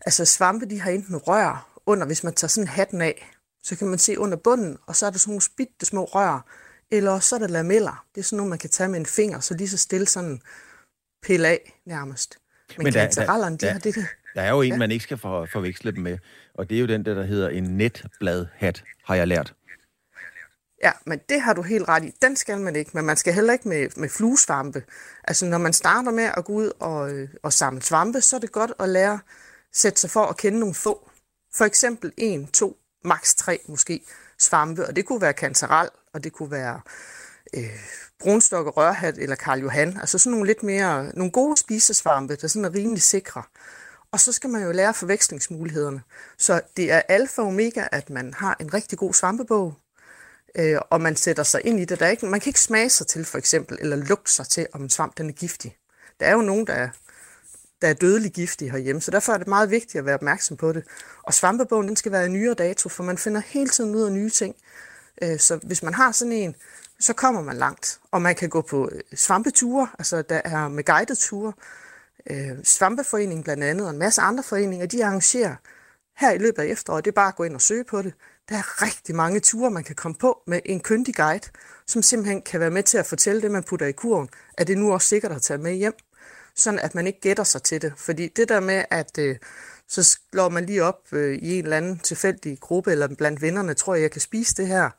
[0.06, 3.30] Altså svampe, de har enten rør under, hvis man tager sådan hatten af,
[3.62, 6.46] så kan man se under bunden, og så er der sådan nogle spidte små rør,
[6.90, 8.04] eller så er der lameller.
[8.14, 10.40] Det er sådan noget, man kan tage med en finger, så lige så stille sådan
[11.22, 12.38] pille af nærmest.
[12.76, 14.04] Men, Men der, der, de har det der.
[14.34, 14.78] Der er jo en, ja.
[14.78, 16.18] man ikke skal for, forveksle dem med,
[16.54, 19.54] og det er jo den der, der hedder en netbladhat, har jeg lært.
[20.82, 22.12] Ja, men det har du helt ret i.
[22.22, 24.82] Den skal man ikke, men man skal heller ikke med, med fluesvampe.
[25.24, 28.52] Altså, når man starter med at gå ud og, og samle svampe, så er det
[28.52, 29.18] godt at lære
[29.72, 31.10] sætte sig for at kende nogle få.
[31.56, 34.00] For eksempel en, to, maks tre måske
[34.38, 36.80] svampe, og det kunne være kantarel, og det kunne være
[37.56, 37.70] øh,
[38.18, 39.98] brunstok og rørhat eller Karl Johan.
[40.00, 43.42] Altså sådan nogle lidt mere, nogle gode spisesvampe, der sådan er rimelig sikre.
[44.12, 46.02] Og så skal man jo lære forvekslingsmulighederne.
[46.38, 49.74] Så det er alfa og omega, at man har en rigtig god svampebog,
[50.54, 52.00] øh, og man sætter sig ind i det.
[52.00, 54.66] Der er ikke, man kan ikke smage sig til, for eksempel, eller lugte sig til,
[54.72, 55.76] om en svamp den er giftig.
[56.20, 56.88] Der er jo nogen, der er,
[57.82, 60.72] der er dødelig giftige herhjemme, så derfor er det meget vigtigt at være opmærksom på
[60.72, 60.84] det.
[61.22, 64.12] Og svampebogen, den skal være i nyere dato, for man finder hele tiden ud af
[64.12, 64.56] nye ting.
[65.22, 66.56] Øh, så hvis man har sådan en,
[67.04, 68.00] så kommer man langt.
[68.10, 71.52] Og man kan gå på øh, svampeture, altså der er med guided ture.
[72.30, 75.56] Øh, Svampeforeningen blandt andet, og en masse andre foreninger, de arrangerer
[76.16, 77.04] her i løbet af efteråret.
[77.04, 78.14] Det er bare at gå ind og søge på det.
[78.48, 81.48] Der er rigtig mange ture, man kan komme på med en kyndig guide,
[81.86, 84.78] som simpelthen kan være med til at fortælle det, man putter i kurven, at det
[84.78, 85.94] nu også sikkert at tage med hjem,
[86.54, 87.92] sådan at man ikke gætter sig til det.
[87.96, 89.36] Fordi det der med, at øh,
[89.88, 93.74] så slår man lige op øh, i en eller anden tilfældig gruppe, eller blandt vennerne,
[93.74, 94.90] tror jeg, jeg kan spise det her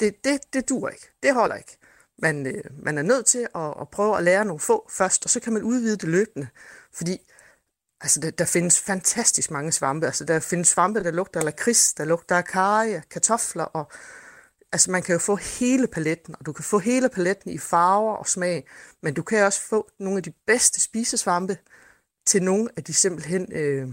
[0.00, 1.08] det, det, det dur ikke.
[1.22, 1.76] Det holder ikke.
[2.22, 5.30] Man, øh, man er nødt til at, at prøve at lære nogle få først, og
[5.30, 6.48] så kan man udvide det løbende.
[6.92, 7.18] Fordi
[8.00, 10.06] altså, der, der findes fantastisk mange svampe.
[10.06, 13.92] Altså, der findes svampe, der lugter af lakrids, der lugter af karrie, kartofler, og
[14.72, 18.14] altså, man kan jo få hele paletten, og du kan få hele paletten i farver
[18.14, 18.68] og smag,
[19.02, 21.58] men du kan også få nogle af de bedste spisesvampe
[22.26, 23.88] til nogle af de simpelthen øh,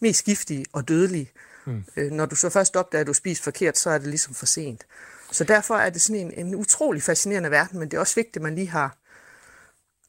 [0.00, 1.30] mest giftige og dødelige.
[1.66, 1.84] Mm.
[1.96, 4.46] Øh, når du så først opdager, at du spiser forkert, så er det ligesom for
[4.46, 4.86] sent.
[5.32, 8.36] Så derfor er det sådan en, en utrolig fascinerende verden, men det er også vigtigt,
[8.36, 8.96] at man lige har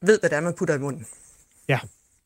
[0.02, 1.06] ved, hvad det er, man putter i munden.
[1.68, 1.80] Ja,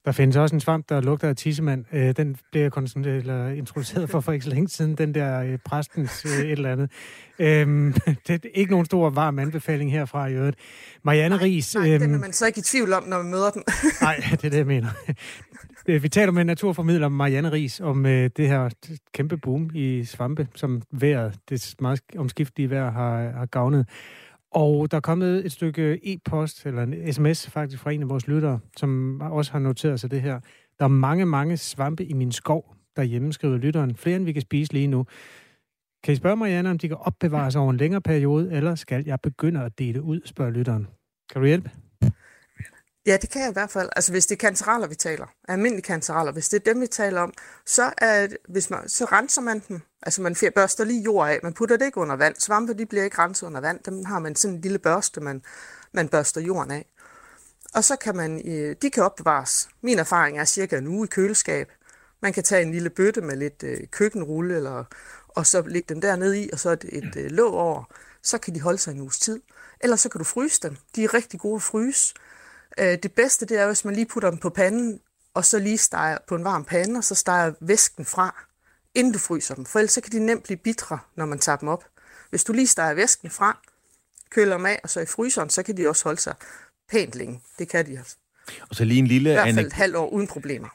[0.05, 1.85] der findes også en svamp, der lugter af tissemand.
[1.93, 6.25] Øh, den blev eller introduceret for for ikke så længe siden, den der øh, præstens
[6.25, 6.91] øh, et eller andet.
[7.39, 7.93] Øhm,
[8.27, 10.57] det er ikke nogen stor varm anbefaling herfra i øvrigt.
[11.03, 11.75] Marianne nej, Ries...
[11.75, 13.63] Nej, øhm, den er man så ikke i tvivl om, når man møder den.
[14.01, 14.89] nej, det er det, jeg mener.
[15.89, 18.69] Øh, vi taler med naturformidler Marianne Ries om øh, det her
[19.13, 23.89] kæmpe boom i svampe, som vejret, det meget omskiftelige vejr har, har gavnet.
[24.51, 28.27] Og der er kommet et stykke e-post, eller en sms faktisk fra en af vores
[28.27, 30.39] lyttere, som også har noteret sig det her.
[30.79, 32.75] Der er mange, mange svampe i min skov.
[32.95, 33.95] derhjemme, skriver lytteren.
[33.95, 35.05] Flere end vi kan spise lige nu.
[36.03, 39.19] Kan I spørge Marianne, om de kan opbevares over en længere periode, eller skal jeg
[39.23, 40.87] begynde at dele ud, spørger lytteren.
[41.31, 41.71] Kan du hjælpe?
[43.07, 43.89] Ja, det kan jeg i hvert fald.
[43.95, 47.21] Altså hvis det er kantereller, vi taler, almindelige kanceraler, hvis det er dem, vi taler
[47.21, 47.33] om,
[47.65, 49.81] så, er, hvis man, så renser man dem.
[50.01, 52.35] Altså man børster lige jord af, man putter det ikke under vand.
[52.39, 53.79] Svampe, de bliver ikke renset under vand.
[53.85, 55.41] Dem har man sådan en lille børste, man,
[55.91, 56.85] man børster jorden af.
[57.73, 59.69] Og så kan man, øh, de kan opbevares.
[59.81, 61.71] Min erfaring er cirka en uge i køleskab.
[62.21, 64.83] Man kan tage en lille bøtte med lidt øh, køkkenrulle, eller,
[65.27, 67.83] og så lægge dem dernede i, og så et, et låg over.
[68.23, 69.41] Så kan de holde sig en uges tid.
[69.79, 70.77] Eller så kan du fryse dem.
[70.95, 72.13] De er rigtig gode at fryse.
[72.79, 74.99] Øh, det bedste det er, hvis man lige putter dem på panden,
[75.33, 78.45] og så lige steger på en varm pande, og så steger væsken fra,
[78.95, 79.65] inden du fryser dem.
[79.65, 81.83] For ellers så kan de nemt blive bitre, når man tager dem op.
[82.29, 83.59] Hvis du lige steger væsken fra,
[84.29, 86.35] køler dem af, og så i fryseren, så kan de også holde sig
[86.91, 87.41] pænt længe.
[87.59, 88.15] Det kan de altså.
[88.69, 89.29] Og så lige en lille...
[89.29, 90.67] I hvert fald et halvt år uden problemer.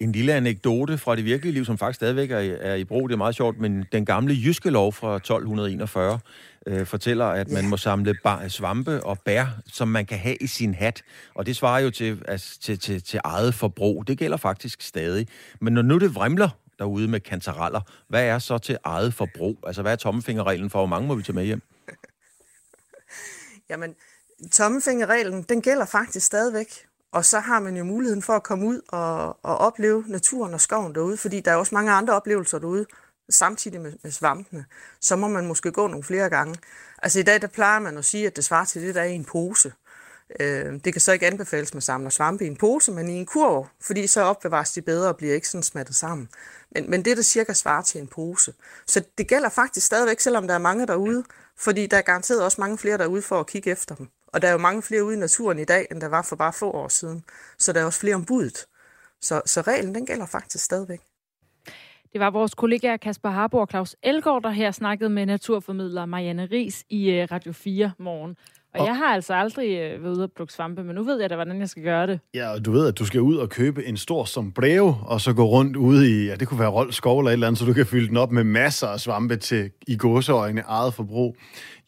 [0.00, 3.14] En lille anekdote fra det virkelige liv, som faktisk stadigvæk er, er i brug, det
[3.14, 6.20] er meget sjovt, men den gamle jyske lov fra 1241
[6.68, 10.46] øh, fortæller, at man må samle bar, svampe og bær, som man kan have i
[10.46, 11.02] sin hat.
[11.34, 14.06] Og det svarer jo til, altså, til, til, til eget forbrug.
[14.06, 15.28] Det gælder faktisk stadig.
[15.60, 19.58] Men når nu det vrimler derude med kantareller, hvad er så til eget forbrug?
[19.66, 21.62] Altså, hvad er tommefingerreglen for, hvor mange må vi tage med hjem?
[23.70, 23.94] Jamen,
[24.52, 26.88] tommefingerreglen, den gælder faktisk stadigvæk.
[27.12, 30.60] Og så har man jo muligheden for at komme ud og, og opleve naturen og
[30.60, 32.86] skoven derude, fordi der er også mange andre oplevelser derude,
[33.30, 34.64] samtidig med, med svampene.
[35.00, 36.56] Så må man måske gå nogle flere gange.
[37.02, 39.06] Altså i dag, der plejer man at sige, at det svarer til det, der er
[39.06, 39.72] i en pose.
[40.40, 43.12] Øh, det kan så ikke anbefales, at man samler svampe i en pose, men i
[43.12, 46.28] en kurv, fordi så opbevares de bedre og bliver ikke sådan smattet sammen.
[46.70, 48.54] Men, men det er der cirka svarer til en pose.
[48.86, 51.24] Så det gælder faktisk stadigvæk, selvom der er mange derude,
[51.56, 54.08] fordi der er garanteret også mange flere derude for at kigge efter dem.
[54.26, 56.36] Og der er jo mange flere ude i naturen i dag, end der var for
[56.36, 57.24] bare få år siden.
[57.58, 58.66] Så der er også flere ombudet.
[59.20, 61.00] Så, så reglen, den gælder faktisk stadigvæk.
[62.12, 66.48] Det var vores kollegaer Kasper Harbo og Claus Elgaard, der her snakkede med naturformidler Marianne
[66.52, 68.36] Ries i øh, Radio 4 morgen.
[68.74, 71.20] Og, og jeg har altså aldrig øh, været ude at plukke svampe, men nu ved
[71.20, 72.20] jeg da, hvordan jeg skal gøre det.
[72.34, 75.32] Ja, og du ved, at du skal ud og købe en stor sombrero, og så
[75.32, 77.64] gå rundt ude i, ja, det kunne være Rold Skov eller et eller andet, så
[77.64, 81.36] du kan fylde den op med masser af svampe til i gåseøjne eget forbrug.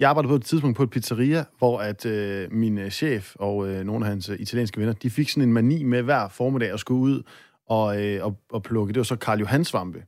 [0.01, 3.69] Jeg arbejdede på et tidspunkt på et pizzeria, hvor at øh, min øh, chef og
[3.69, 6.81] øh, nogle af hans italienske venner, de fik sådan en mani med hver formiddag at
[6.81, 7.23] skulle ud
[7.71, 8.93] og, øh, og, og plukke.
[8.93, 10.05] Det var så Karl Johan svampe.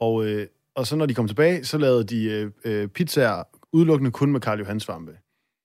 [0.00, 4.10] Og, øh, og så når de kom tilbage, så lavede de øh, øh pizzaer udelukkende
[4.10, 5.12] kun med Karl Johan svampe.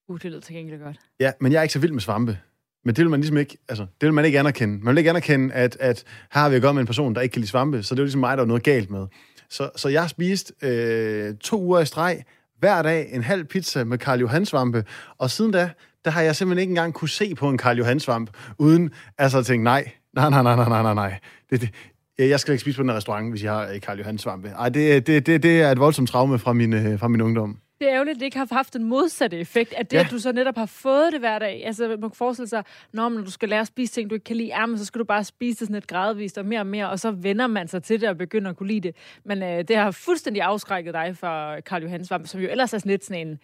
[0.07, 0.97] Uh, det lyder til gengæld godt.
[1.19, 2.39] Ja, men jeg er ikke så vild med svampe.
[2.85, 4.83] Men det vil man ligesom ikke, altså, det vil man ikke anerkende.
[4.83, 7.21] Man vil ikke anerkende, at, at her har vi at gøre med en person, der
[7.21, 9.07] ikke kan lide svampe, så det er jo ligesom mig, der er noget galt med.
[9.49, 12.23] Så, så jeg har spist øh, to uger i streg,
[12.59, 14.83] hver dag en halv pizza med Karl Johan svampe,
[15.17, 15.69] og siden da,
[16.05, 19.37] der har jeg simpelthen ikke engang kunne se på en Karl Johan svamp, uden altså
[19.37, 21.19] at tænke, nej, nej, nej, nej, nej, nej, nej.
[21.49, 24.47] Det, det, jeg skal ikke spise på den restaurant, hvis jeg har Karl Johan svampe.
[24.47, 27.59] Ej, det, det, det, det er et voldsomt traume fra min, øh, fra min ungdom.
[27.79, 30.03] Det er ærgerligt, at det ikke har haft en modsatte effekt, at det, ja.
[30.03, 31.65] at du så netop har fået det hver dag.
[31.65, 34.23] Altså, man kan forestille sig, når, når du skal lære at spise ting, du ikke
[34.23, 36.67] kan lide, ja, så skal du bare spise det sådan et gradvist og mere og
[36.67, 38.95] mere, og så vender man sig til det og begynder at kunne lide det.
[39.25, 42.77] Men øh, det har fuldstændig afskrækket dig fra Karl Johan Svamp, som jo ellers er
[42.77, 43.39] sådan lidt sådan en...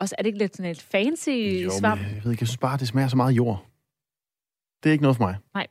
[0.00, 2.00] Også er det ikke lidt sådan et fancy jo, svamp?
[2.00, 3.66] jeg ved ikke, jeg synes bare, det smager så meget jord.
[4.82, 5.36] Det er ikke noget for mig.
[5.54, 5.66] Nej.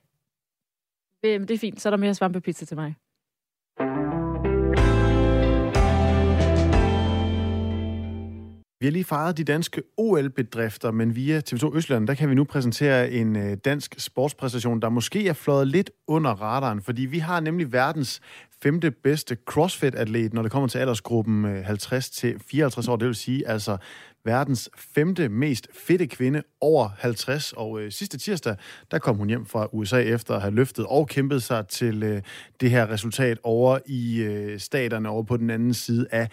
[1.26, 2.96] Øh, det, det er fint, så er der mere svampepizza til mig.
[8.84, 12.44] Vi har lige fejret de danske OL-bedrifter, men via TV2 Østland, der kan vi nu
[12.44, 17.40] præsentere en øh, dansk sportspræstation, der måske er flået lidt under radaren, fordi vi har
[17.40, 18.22] nemlig verdens
[18.64, 22.96] femte bedste CrossFit-atlet, når det kommer til aldersgruppen øh, 50 til 54 år.
[22.96, 23.78] Det vil sige altså
[24.26, 27.54] verdens femte mest fedte kvinde over 50.
[27.54, 28.56] Og øh, sidste tirsdag,
[28.92, 32.22] der kom hun hjem fra USA efter at have løftet og kæmpet sig til øh,
[32.62, 36.28] det her resultat over i øh, staterne over på den anden side af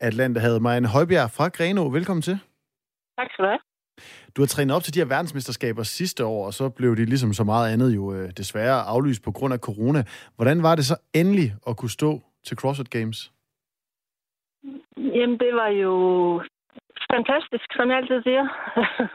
[0.00, 0.62] Atlanterhavet.
[0.62, 2.38] Marianne Højbjerg fra Greno, velkommen til.
[3.18, 3.58] Tak skal du have.
[4.36, 7.32] Du har trænet op til de her verdensmesterskaber sidste år, og så blev det ligesom
[7.32, 10.04] så meget andet jo øh, desværre aflyst på grund af corona.
[10.36, 13.32] Hvordan var det så endelig at kunne stå til CrossFit Games?
[14.96, 15.94] Jamen, det var jo
[17.14, 18.44] fantastisk, som jeg altid siger.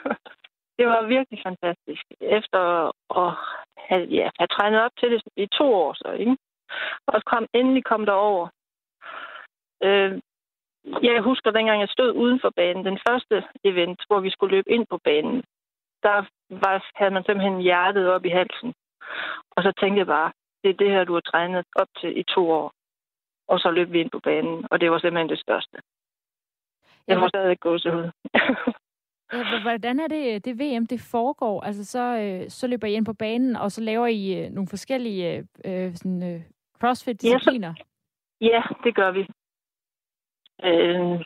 [0.78, 2.04] det var virkelig fantastisk.
[2.20, 2.62] Efter
[3.22, 3.34] at
[3.78, 6.38] have, ja, have trænet op til det i to år, så, ikke?
[7.08, 8.48] Og kom, endelig kom der over.
[9.84, 10.20] Øh,
[11.04, 14.72] jeg husker dengang, jeg stod uden for banen, den første event, hvor vi skulle løbe
[14.72, 15.44] ind på banen,
[16.04, 18.74] der var, havde man simpelthen hjertet op i halsen.
[19.52, 20.32] Og så tænkte jeg bare,
[20.64, 22.72] det er det her, du har trænet op til i to år.
[23.48, 25.78] Og så løb vi ind på banen, og det var simpelthen det største.
[27.08, 28.12] Jeg må stadig gå så ud.
[29.62, 31.62] Hvordan er det, det VM, det foregår?
[31.62, 34.68] Altså, så, øh, så løber I ind på banen, og så laver I øh, nogle
[34.68, 36.42] forskellige øh, sådan, øh,
[36.80, 37.74] CrossFit-discipliner?
[38.42, 39.28] Ja, ja, det gør vi.
[40.64, 41.22] Øh,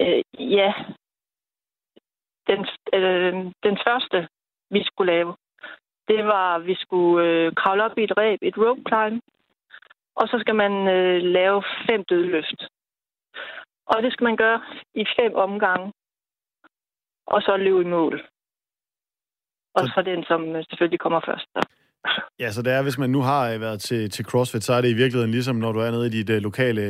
[0.00, 0.72] øh, ja.
[2.46, 4.28] Den, øh, den første,
[4.70, 5.36] vi skulle lave,
[6.08, 9.22] det var, at vi skulle øh, kravle op i et ræb, et rope climb,
[10.14, 12.68] og så skal man øh, lave fem dødløft.
[13.86, 14.62] Og det skal man gøre
[14.94, 15.92] i fem omgange,
[17.26, 18.28] og så løbe i mål.
[19.74, 21.46] Og så den, som øh, selvfølgelig kommer først.
[21.52, 21.68] Så.
[22.40, 24.80] Ja, så det er, hvis man nu har øh, været til, til CrossFit, så er
[24.80, 26.80] det i virkeligheden ligesom, når du er nede i dit uh, lokale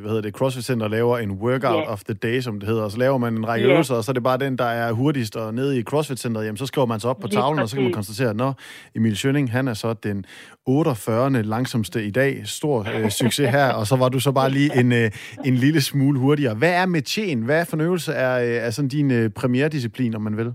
[0.00, 1.92] hvad hedder det, CrossFit-center og laver en workout yeah.
[1.92, 2.84] of the day, som det hedder.
[2.84, 3.74] Og så laver man en række yeah.
[3.74, 5.36] øvelser, og så er det bare den, der er hurtigst.
[5.36, 7.82] Og nede i CrossFit-centeret, jamen, så skriver man sig op på tavlen, og så kan
[7.82, 8.54] man konstatere, at når
[8.96, 10.24] Emil Schønning, han er så den
[10.66, 11.42] 48.
[11.42, 12.42] langsomste i dag.
[12.44, 15.80] Stor uh, succes her, og så var du så bare lige en, uh, en lille
[15.80, 16.54] smule hurtigere.
[16.54, 17.42] Hvad er med tjen?
[17.42, 20.52] Hvad for en øvelse er, er sådan din uh, premierdisciplin, om man vil?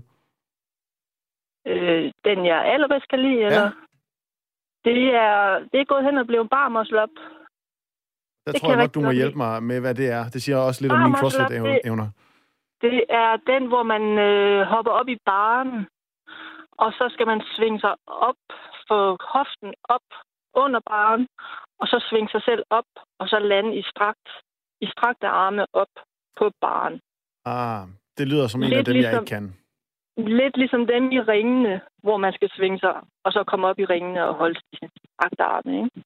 [1.66, 3.68] Øh, den, jeg allerbedst kan lide, ja.
[4.84, 7.14] Det er, det er gået hen og blevet bar muscle up.
[8.44, 10.24] Der det tror jeg nok, du må hjælpe mig med, hvad det er.
[10.34, 12.08] Det siger også lidt om mine CrossFit-evner.
[12.82, 15.86] Det, det er den, hvor man øh, hopper op i baren,
[16.72, 18.42] og så skal man svinge sig op,
[18.88, 19.00] få
[19.34, 20.08] hoften op
[20.54, 21.26] under baren,
[21.80, 22.90] og så svinge sig selv op,
[23.20, 24.28] og så lande i strakt,
[24.80, 25.92] i strakte arme op
[26.38, 27.00] på baren.
[27.44, 29.61] Ah, det lyder som Lidt en af dem, ligesom, jeg ikke kan
[30.16, 32.94] lidt ligesom dem i ringene, hvor man skal svinge sig,
[33.24, 34.88] og så komme op i ringene og holde sin
[35.38, 36.02] arme, ikke?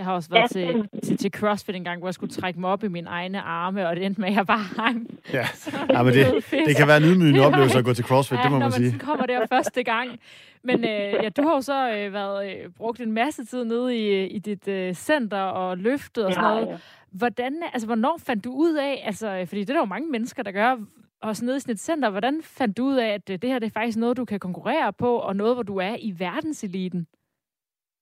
[0.00, 2.60] Jeg har også været ja, til, til, til CrossFit en gang, hvor jeg skulle trække
[2.60, 5.10] mig op i mine egne arme, og det endte med, at jeg bare hang.
[5.32, 5.46] Ja,
[5.94, 8.50] ja men det, det kan være en ydmygende oplevelse at gå til CrossFit, ja, det
[8.50, 8.86] må man, man sige.
[8.86, 10.20] når man kommer der første gang.
[10.62, 13.96] Men øh, ja, du har jo så øh, været, øh, brugt en masse tid nede
[13.96, 16.66] i, i dit øh, center og løftet og sådan noget.
[16.66, 16.78] Ja, ja.
[17.10, 20.42] Hvordan, altså, hvornår fandt du ud af, altså, fordi det er der jo mange mennesker,
[20.42, 20.76] der gør,
[21.22, 22.10] hos nede i sådan et center.
[22.10, 24.40] Hvordan fandt du ud af, at øh, det her det er faktisk noget, du kan
[24.40, 27.06] konkurrere på, og noget, hvor du er i verdenseliten?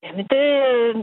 [0.03, 0.47] Jamen, det...
[0.69, 0.95] Øh,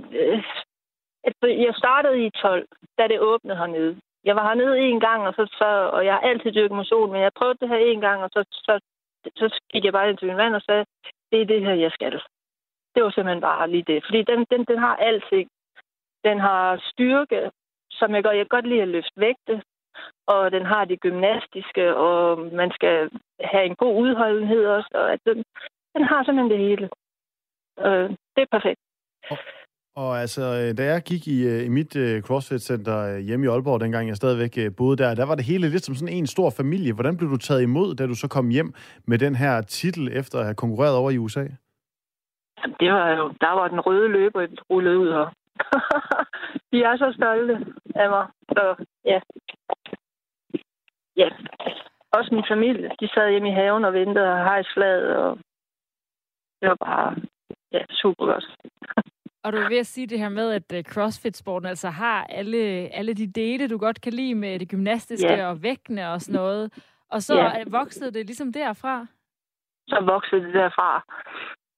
[1.23, 3.99] altså, jeg startede i 12, da det åbnede hernede.
[4.23, 7.21] Jeg var hernede en gang, og, så, så, og jeg har altid dyrket motion, men
[7.21, 8.79] jeg prøvede det her en gang, og så, så,
[9.35, 10.85] så gik jeg bare ind til min mand og sagde,
[11.31, 12.21] det er det her, jeg skal.
[12.95, 14.03] Det var simpelthen bare lige det.
[14.05, 15.49] Fordi den, den, den har alting.
[16.23, 17.51] Den har styrke,
[17.91, 19.63] som jeg godt, Jeg kan godt lide at løfte vægte
[20.27, 23.09] og den har det gymnastiske, og man skal
[23.51, 25.43] have en god udholdenhed også, og at den,
[25.95, 26.89] den har simpelthen det hele.
[27.85, 28.79] Øh, det er perfekt.
[29.31, 29.37] Og,
[29.95, 33.79] og altså, da jeg gik i, øh, i mit uh, CrossFit-center øh, hjemme i Aalborg,
[33.79, 36.49] dengang jeg stadigvæk uh, boede der, der var det hele lidt som sådan en stor
[36.49, 36.93] familie.
[36.93, 38.73] Hvordan blev du taget imod, da du så kom hjem
[39.07, 41.45] med den her titel, efter at have konkurreret over i USA?
[42.59, 45.27] Jamen, det var jo, der var den røde løber rullet ud her.
[46.71, 48.27] de er så stolte af mig.
[48.49, 49.19] Så ja.
[51.17, 51.29] Ja.
[52.11, 52.89] Også min familie.
[52.99, 55.37] De sad hjemme i haven og ventede og hejsflaget, og
[56.61, 57.15] det var bare
[57.71, 58.45] ja, super godt.
[59.43, 62.57] Og du er ved at sige det her med, at øh, CrossFit-sporten altså har alle,
[62.93, 65.49] alle de dele, du godt kan lide med det gymnastiske yeah.
[65.49, 66.73] og vægtene og sådan noget.
[67.11, 67.71] Og så yeah.
[67.71, 69.05] voksede det ligesom derfra?
[69.87, 71.03] Så voksede det derfra.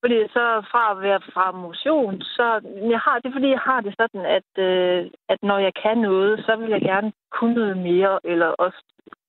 [0.00, 2.46] Fordi så fra at være fra motion, så
[2.92, 6.44] jeg har, det fordi, jeg har det sådan, at, øh, at når jeg kan noget,
[6.46, 8.80] så vil jeg gerne kunne noget mere, eller også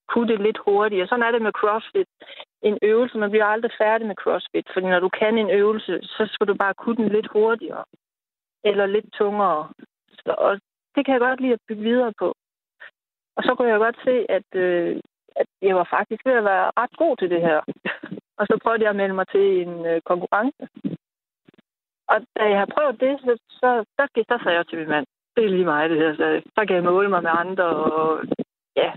[0.10, 1.08] kunne det lidt hurtigere.
[1.08, 2.08] Sådan er det med CrossFit.
[2.62, 6.30] En øvelse, man bliver aldrig færdig med CrossFit, fordi når du kan en øvelse, så
[6.34, 7.84] skal du bare kunne den lidt hurtigere,
[8.64, 9.70] eller lidt tungere.
[10.10, 10.60] Så, og
[10.96, 12.34] det kan jeg godt lide at bygge videre på.
[13.38, 15.00] Og så kunne jeg godt se, at, øh,
[15.36, 17.62] at jeg var faktisk ved at være ret god til det her.
[18.40, 20.64] Og så prøvede jeg at melde mig til en øh, konkurrence.
[22.12, 25.06] Og da jeg har prøvet det, så, så, så, så sagde jeg til min mand,
[25.36, 26.16] det er lige mig det her.
[26.16, 28.24] Så, så kan jeg måle mig med andre, og
[28.76, 28.92] ja,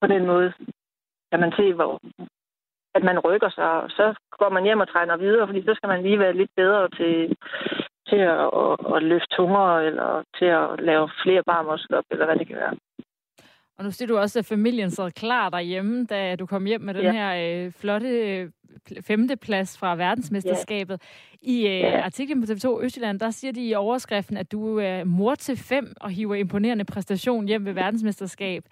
[0.00, 0.52] på den måde
[1.30, 2.00] kan man se, hvor,
[2.94, 5.88] at man rykker sig, og så går man hjem og træner videre, fordi så skal
[5.88, 7.36] man lige være lidt bedre til,
[8.08, 12.46] til at, at, at løfte tungere, eller til at lave flere barmuskel eller hvad det
[12.46, 12.76] kan være.
[13.82, 16.94] Og nu siger du også, at familien sad klar derhjemme, da du kom hjem med
[16.94, 17.12] den ja.
[17.12, 18.50] her øh, flotte øh,
[19.00, 21.02] femteplads fra verdensmesterskabet.
[21.42, 21.48] Ja.
[21.50, 22.00] I øh, ja.
[22.00, 25.94] artiklen på TV2 Østjylland, der siger de i overskriften, at du er mor til fem
[26.00, 28.64] og hiver imponerende præstation hjem ved verdensmesterskab.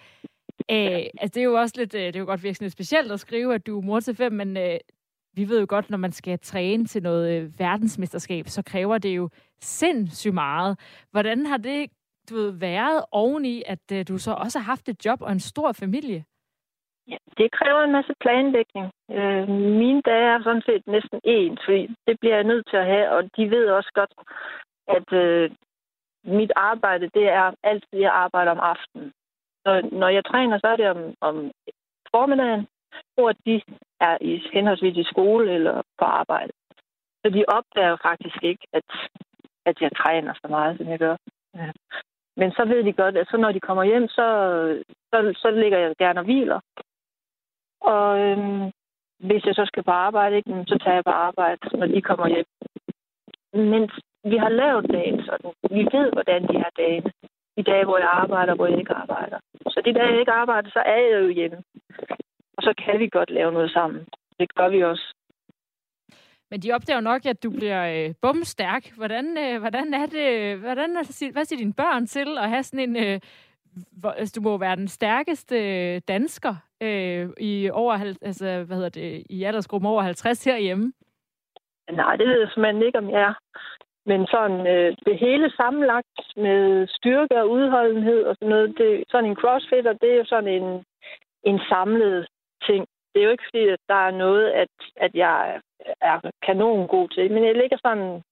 [0.68, 3.12] Æh, altså, det er jo også lidt, øh, det er jo godt virkelig lidt specielt
[3.12, 4.78] at skrive, at du er mor til fem, men øh,
[5.34, 9.16] vi ved jo godt, når man skal træne til noget øh, verdensmesterskab, så kræver det
[9.16, 9.28] jo
[9.62, 10.78] sindssygt meget.
[11.10, 11.86] Hvordan har det
[12.30, 15.40] du ved, været oveni, at øh, du så også har haft et job og en
[15.40, 16.24] stor familie?
[17.08, 18.86] Ja, det kræver en masse planlægning.
[19.10, 19.48] Øh,
[19.82, 23.10] mine dage er sådan set næsten ens, fordi det bliver jeg nødt til at have,
[23.10, 24.12] og de ved også godt,
[24.96, 25.50] at øh,
[26.24, 29.12] mit arbejde, det er altid, jeg arbejder om aftenen.
[29.64, 31.50] Så når jeg træner, så er det om, om
[32.10, 32.66] formiddagen,
[33.14, 33.62] hvor de
[34.00, 36.52] er i henholdsvis i skole eller på arbejde.
[37.22, 38.88] Så de opdager faktisk ikke, at,
[39.66, 41.16] at jeg træner så meget, som jeg gør.
[42.36, 44.26] Men så ved de godt, at så når de kommer hjem, så,
[45.12, 46.60] så, så ligger jeg gerne og hviler.
[47.80, 48.70] Og øhm,
[49.18, 52.28] hvis jeg så skal på arbejde, ikke, så tager jeg på arbejde, når de kommer
[52.28, 52.46] hjem.
[53.52, 53.90] Men
[54.24, 55.52] vi har lavet dagen sådan.
[55.70, 57.02] Vi ved, hvordan de har dage.
[57.56, 59.38] De dage, hvor jeg arbejder, hvor jeg ikke arbejder.
[59.66, 61.62] Så de dage, jeg ikke arbejder, så er jeg jo hjemme.
[62.56, 64.08] Og så kan vi godt lave noget sammen.
[64.38, 65.14] Det gør vi også.
[66.50, 68.92] Men de opdager nok, at du bliver øh, bumstærk.
[68.96, 72.62] Hvordan, øh, hvordan er det, hvordan er det, hvad siger dine børn til at have
[72.62, 73.20] sådan en, øh,
[74.00, 78.88] hvor, altså, du må være den stærkeste øh, dansker øh, i over, altså, hvad hedder
[78.88, 80.92] det, i aldersgruppen over 50 herhjemme?
[81.92, 83.34] Nej, det ved jeg simpelthen ikke, om jeg er.
[84.06, 89.30] Men sådan øh, det hele sammenlagt med styrke og udholdenhed og sådan noget, det, sådan
[89.30, 90.84] en crossfitter, det er jo sådan en,
[91.44, 92.26] en samlet
[92.66, 92.86] ting.
[93.10, 95.60] Det er jo ikke fordi, at der er noget, at, at jeg
[96.00, 98.22] er kanon god til, men jeg ligger sådan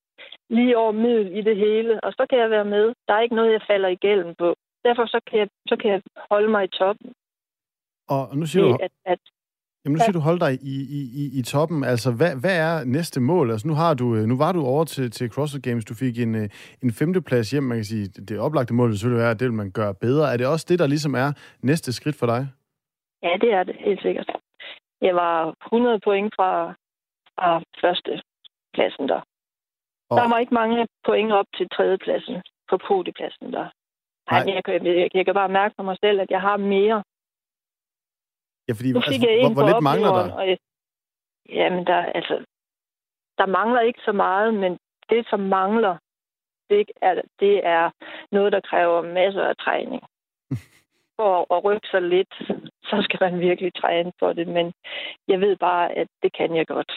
[0.51, 2.95] lige over middel i det hele, og så kan jeg være med.
[3.07, 4.55] Der er ikke noget, jeg falder igennem på.
[4.85, 7.12] Derfor så kan jeg, så kan jeg holde mig i toppen.
[8.09, 9.20] Og nu siger du, at, at
[9.85, 11.85] Jamen, nu siger du holde dig i, i, i, i toppen.
[11.85, 13.51] Altså, hvad, hvad er næste mål?
[13.51, 15.85] Altså, nu, har du, øh, nu var du over til, til CrossFit Games.
[15.85, 16.49] Du fik en, øh,
[16.83, 17.62] en femteplads hjem.
[17.62, 20.33] Man kan sige, det oplagte mål vil selvfølgelig være, at det vil man gøre bedre.
[20.33, 22.49] Er det også det, der ligesom er næste skridt for dig?
[23.22, 24.31] Ja, det er det, helt sikkert.
[25.01, 26.75] Jeg var 100 point fra,
[27.35, 28.23] fra første
[28.75, 29.21] pladsen der.
[30.11, 30.17] Og...
[30.17, 33.67] Der var ikke mange point op til tredjepladsen på podiepladsen der.
[34.31, 34.45] Nej.
[34.45, 37.03] Nej jeg, kan, jeg, jeg kan bare mærke på mig selv, at jeg har mere
[38.69, 40.33] Ja, fordi altså, hvor, hvor lidt mangler der?
[40.33, 40.59] Og jeg,
[41.49, 42.45] jamen, der, altså,
[43.39, 44.79] der mangler ikke så meget, men
[45.11, 45.97] det, som mangler,
[46.71, 47.91] det er, det er
[48.33, 50.03] noget, der kræver masser af træning.
[51.21, 52.33] For at rykke sig lidt,
[52.91, 54.66] så skal man virkelig træne for det, men
[55.29, 56.93] jeg ved bare, at det kan jeg godt.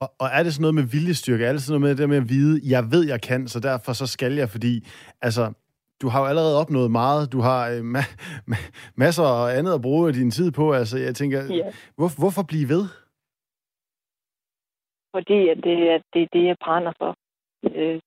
[0.00, 1.44] Og, og er det sådan noget med viljestyrke?
[1.44, 3.92] Er det sådan noget med det med at vide, jeg ved, jeg kan, så derfor
[3.92, 4.74] så skal jeg, fordi
[5.26, 5.52] altså,
[6.02, 7.32] du har jo allerede opnået meget.
[7.32, 8.14] Du har øh, ma-
[8.50, 10.72] ma- masser af andet at bruge din tid på.
[10.72, 11.72] Altså, jeg tænker, ja.
[11.96, 12.84] hvor, hvorfor blive ved?
[15.14, 17.14] Fordi at det, at det er det, jeg brænder for.
[17.74, 18.00] Øh,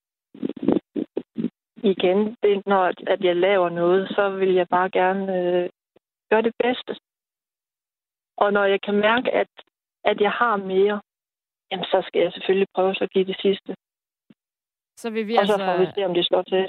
[1.82, 5.70] igen, det, når at jeg laver noget, så vil jeg bare gerne øh,
[6.30, 6.96] gøre det bedste.
[8.36, 9.50] Og når jeg kan mærke, at,
[10.04, 11.00] at jeg har mere,
[11.70, 13.74] jamen, så skal jeg selvfølgelig prøve at give det sidste.
[14.96, 15.56] Så vil vi og altså...
[15.56, 16.68] så får vi se, om det står til.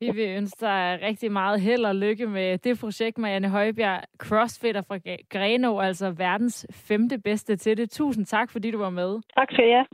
[0.00, 4.82] Vi vil ønske dig rigtig meget held og lykke med det projekt, Marianne Højbjerg, crossfitter
[4.82, 4.98] fra
[5.28, 7.90] Greno, altså verdens femte bedste til det.
[7.90, 9.20] Tusind tak, fordi du var med.
[9.38, 9.84] Tak for jer.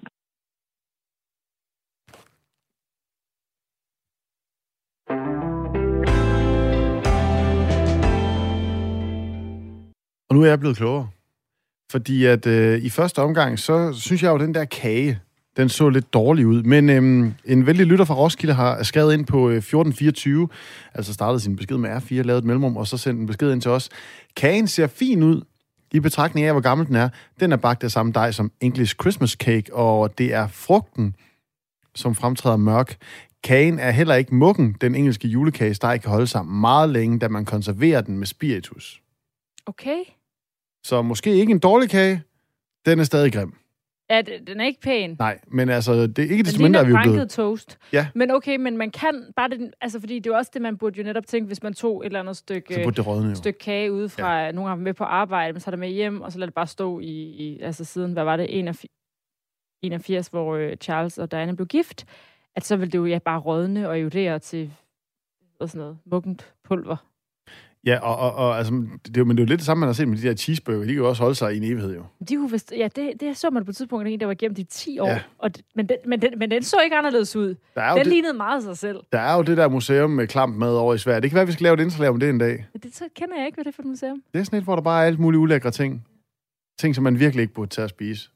[10.29, 11.09] Og nu er jeg blevet klogere.
[11.91, 15.20] Fordi at øh, i første omgang, så synes jeg jo, at den der kage,
[15.57, 16.62] den så lidt dårlig ud.
[16.62, 20.49] Men øhm, en vældig lytter fra Roskilde har skrevet ind på øh, 1424,
[20.95, 23.61] altså startede sin besked med R4, lavet et mellemrum, og så sendt en besked ind
[23.61, 23.89] til os.
[24.37, 25.43] Kagen ser fin ud,
[25.93, 27.09] i betragtning af, hvor gammel den er.
[27.41, 31.16] Den er bagt af samme dej som English Christmas Cake, og det er frugten,
[31.95, 32.97] som fremtræder mørk.
[33.45, 34.77] Kagen er heller ikke mukken.
[34.81, 39.03] Den engelske julekagesteg kan holde sig meget længe, da man konserverer den med spiritus.
[39.66, 39.99] Okay.
[40.87, 42.22] Så måske ikke en dårlig kage,
[42.87, 43.55] den er stadig grim.
[44.11, 45.16] Ja, den er ikke pæn.
[45.18, 47.30] Nej, men altså, det er ikke det mindre, er vi jo blevet...
[47.30, 47.78] toast.
[47.93, 48.09] Ja.
[48.14, 50.78] Men okay, men man kan bare det, altså fordi det er jo også det, man
[50.78, 53.59] burde jo netop tænke, hvis man tog et eller andet stykke, så det rådne, stykke
[53.59, 54.53] kage ude fra, ja.
[54.53, 56.55] nogle gange med på arbejde, men så er det med hjem, og så lader det
[56.55, 58.87] bare stå i, i altså siden, hvad var det, 81,
[59.82, 62.07] 81 hvor uh, Charles og Diana blev gift,
[62.57, 64.72] at så ville det jo ja, bare rådne og erodere til
[65.61, 66.97] sådan noget muggent pulver.
[67.87, 68.72] Ja, og, og, og altså,
[69.07, 70.34] det, er, men det er jo lidt det samme, man har set med de der
[70.34, 70.80] cheeseburger.
[70.80, 72.03] De kan jo også holde sig i en evighed, jo.
[72.28, 74.59] De kunne vist, ja, det, det så man på et tidspunkt, en, der var gemt
[74.59, 75.09] i 10 år.
[75.09, 75.20] Ja.
[75.39, 77.55] Og, men, den, men, den, men den så ikke anderledes ud.
[77.74, 79.01] Der er den det, lignede meget sig selv.
[79.12, 81.20] Der er jo det der museum med klamp med over i Sverige.
[81.20, 82.66] Det kan være, vi skal lave et indslag om det en dag.
[82.82, 84.22] Det så kender jeg ikke, hvad det er for et museum.
[84.32, 86.07] Det er sådan et, hvor der bare er alt muligt ulækre ting.
[86.78, 88.30] Ting, som man virkelig ikke burde tage at spise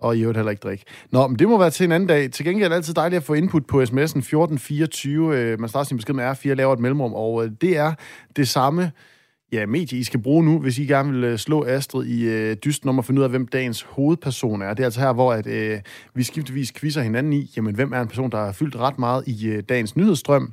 [0.00, 0.84] og i øvrigt heller ikke drikke.
[1.10, 2.30] Nå, men det må være til en anden dag.
[2.30, 5.36] Til gengæld er det altid dejligt at få input på sms'en 1424.
[5.36, 7.94] Øh, man starter sin besked med R4, laver et mellemrum, og øh, det er
[8.36, 8.92] det samme
[9.52, 12.56] ja, medie, I skal bruge nu, hvis I gerne vil øh, slå Astrid i øh,
[12.56, 14.74] dysten om at finde ud af, hvem dagens hovedperson er.
[14.74, 15.80] Det er altså her, hvor at, øh,
[16.14, 19.28] vi skiftevis quizzer hinanden i, jamen, hvem er en person, der har fyldt ret meget
[19.28, 20.52] i øh, dagens nyhedsstrøm.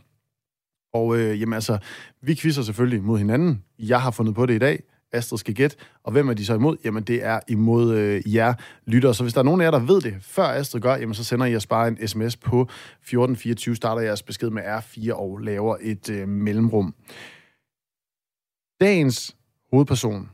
[0.94, 1.78] Og øh, jamen, altså,
[2.22, 3.64] vi quizzer selvfølgelig mod hinanden.
[3.80, 4.84] Jeg har fundet på det i dag.
[5.12, 5.78] Astrid skal gætte.
[6.04, 6.78] Og hvem er de så imod?
[6.84, 8.54] Jamen, det er imod øh, jer
[8.86, 9.14] lyttere.
[9.14, 11.24] Så hvis der er nogen af jer, der ved det, før Astrid gør, jamen, så
[11.24, 15.78] sender I os bare en sms på 1424, starter jeres besked med R4 og laver
[15.82, 16.96] et øh, mellemrum.
[18.82, 19.38] Dagens
[19.72, 20.30] hovedperson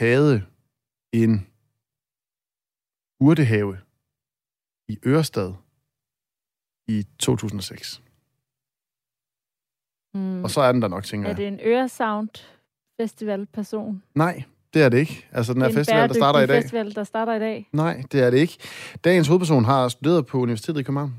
[0.00, 0.42] havde
[1.12, 1.46] en
[3.20, 3.78] urtehave
[4.88, 5.52] i Ørestad
[6.88, 8.02] i 2006.
[10.14, 10.44] Mm.
[10.44, 11.32] Og så er den der nok, tænker jeg.
[11.32, 12.28] Er det en Øresound
[13.00, 14.02] festivalperson?
[14.14, 14.42] Nej,
[14.74, 15.26] det er det ikke.
[15.32, 16.62] Altså den her festival, der starter i dag.
[16.62, 17.68] festival, der starter i dag?
[17.72, 18.58] Nej, det er det ikke.
[19.04, 21.14] Dagens hovedperson har studeret på Universitetet i København.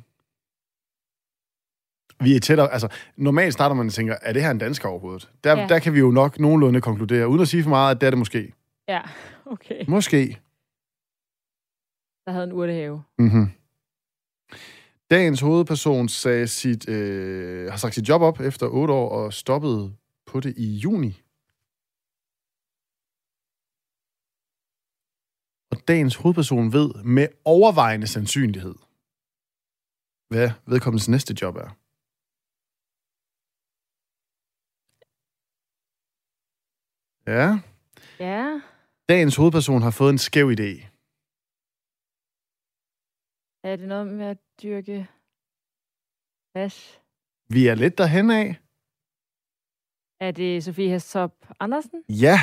[2.23, 2.87] Vi er tættere, altså
[3.17, 5.29] normalt starter man og tænker, er det her en dansker overhovedet?
[5.43, 5.67] Der, ja.
[5.67, 8.11] der kan vi jo nok nogenlunde konkludere, uden at sige for meget, at det er
[8.11, 8.53] det måske.
[8.87, 9.01] Ja,
[9.45, 9.85] okay.
[9.87, 10.39] Måske.
[12.25, 13.03] Der havde en urtehave.
[13.19, 13.51] Mhm.
[15.11, 19.95] Dagens hovedperson sagde sit, øh, har sagt sit job op efter otte år og stoppede
[20.25, 21.11] på det i juni.
[25.71, 28.75] Og dagens hovedperson ved med overvejende sandsynlighed,
[30.29, 31.69] hvad vedkommendes næste job er.
[37.27, 37.59] Ja.
[38.19, 38.61] Ja.
[39.09, 40.90] Dagens hovedperson har fået en skæv idé.
[43.63, 45.07] Er det noget med at dyrke
[46.55, 46.99] hash?
[47.49, 48.55] Vi er lidt derhen af.
[50.19, 52.03] Er det Sofie Hestop Andersen?
[52.09, 52.39] Ja,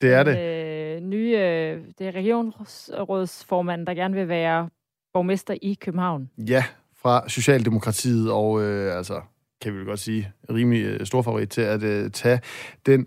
[0.00, 0.38] det er det.
[0.38, 4.70] Øh, nye, øh, det er regionsrådsformanden, der gerne vil være
[5.12, 6.30] borgmester i København.
[6.38, 9.22] Ja, fra Socialdemokratiet, og øh, altså,
[9.60, 12.40] kan vi vel godt sige, rimelig øh, stor favorit til at øh, tage
[12.86, 13.06] den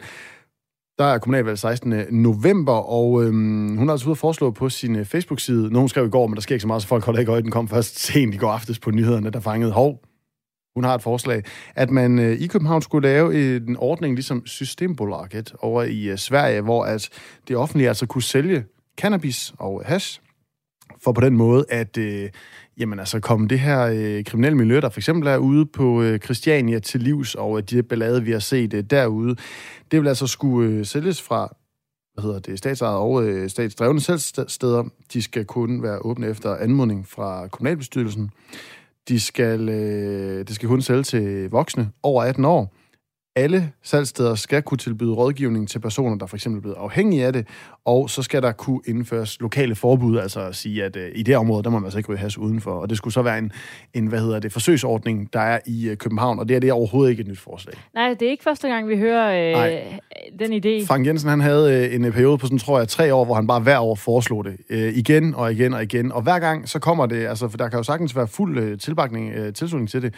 [0.98, 1.94] der er kommunalvalg 16.
[2.12, 6.06] november, og øhm, hun har altså ude at foreslå på sin øh, Facebook-side, nogen skrev
[6.06, 7.68] i går, men der sker ikke så meget, så folk holder ikke øje, den kom
[7.68, 10.00] først sent i går aftes på nyhederne, der fangede hov.
[10.76, 11.44] Hun har et forslag,
[11.76, 16.62] at man øh, i København skulle lave en ordning ligesom Systembolaget over i øh, Sverige,
[16.62, 17.10] hvor at
[17.48, 18.66] det offentlige altså kunne sælge
[18.98, 20.22] cannabis og hash,
[21.04, 22.30] for på den måde at øh,
[22.78, 26.20] jamen altså kom det her øh, kriminelle miljø, der for eksempel er ude på øh,
[26.20, 29.36] Christiania til livs, og de ballade, vi har set øh, derude,
[29.92, 31.56] det vil altså skulle øh, sælges fra
[32.14, 34.84] hvad hedder det, statsejede og øh, statsdrevne selvsteder.
[35.14, 38.30] De skal kun være åbne efter anmodning fra kommunalbestyrelsen.
[39.08, 42.74] De skal, øh, det skal kun sælge til voksne over 18 år
[43.36, 47.34] alle salgssteder skal kunne tilbyde rådgivning til personer, der for eksempel er blevet afhængige af
[47.34, 47.48] det,
[47.86, 51.38] og så skal der kunne indføres lokale forbud, altså at sige, at uh, i det
[51.38, 52.72] område, der må man altså ikke ryge has udenfor.
[52.72, 53.52] Og det skulle så være en,
[53.94, 56.74] en hvad hedder det, forsøgsordning, der er i uh, København, og det er det er
[56.74, 57.76] overhovedet ikke et nyt forslag.
[57.94, 60.86] Nej, det er ikke første gang, vi hører uh, den idé.
[60.88, 63.48] Frank Jensen, han havde uh, en periode på sådan, tror jeg, tre år, hvor han
[63.48, 64.58] bare hver år foreslog det.
[64.70, 66.12] Uh, igen og igen og igen.
[66.12, 68.78] Og hver gang, så kommer det, altså, for der kan jo sagtens være fuld uh,
[68.78, 70.14] tilbakning, uh, tilslutning til det,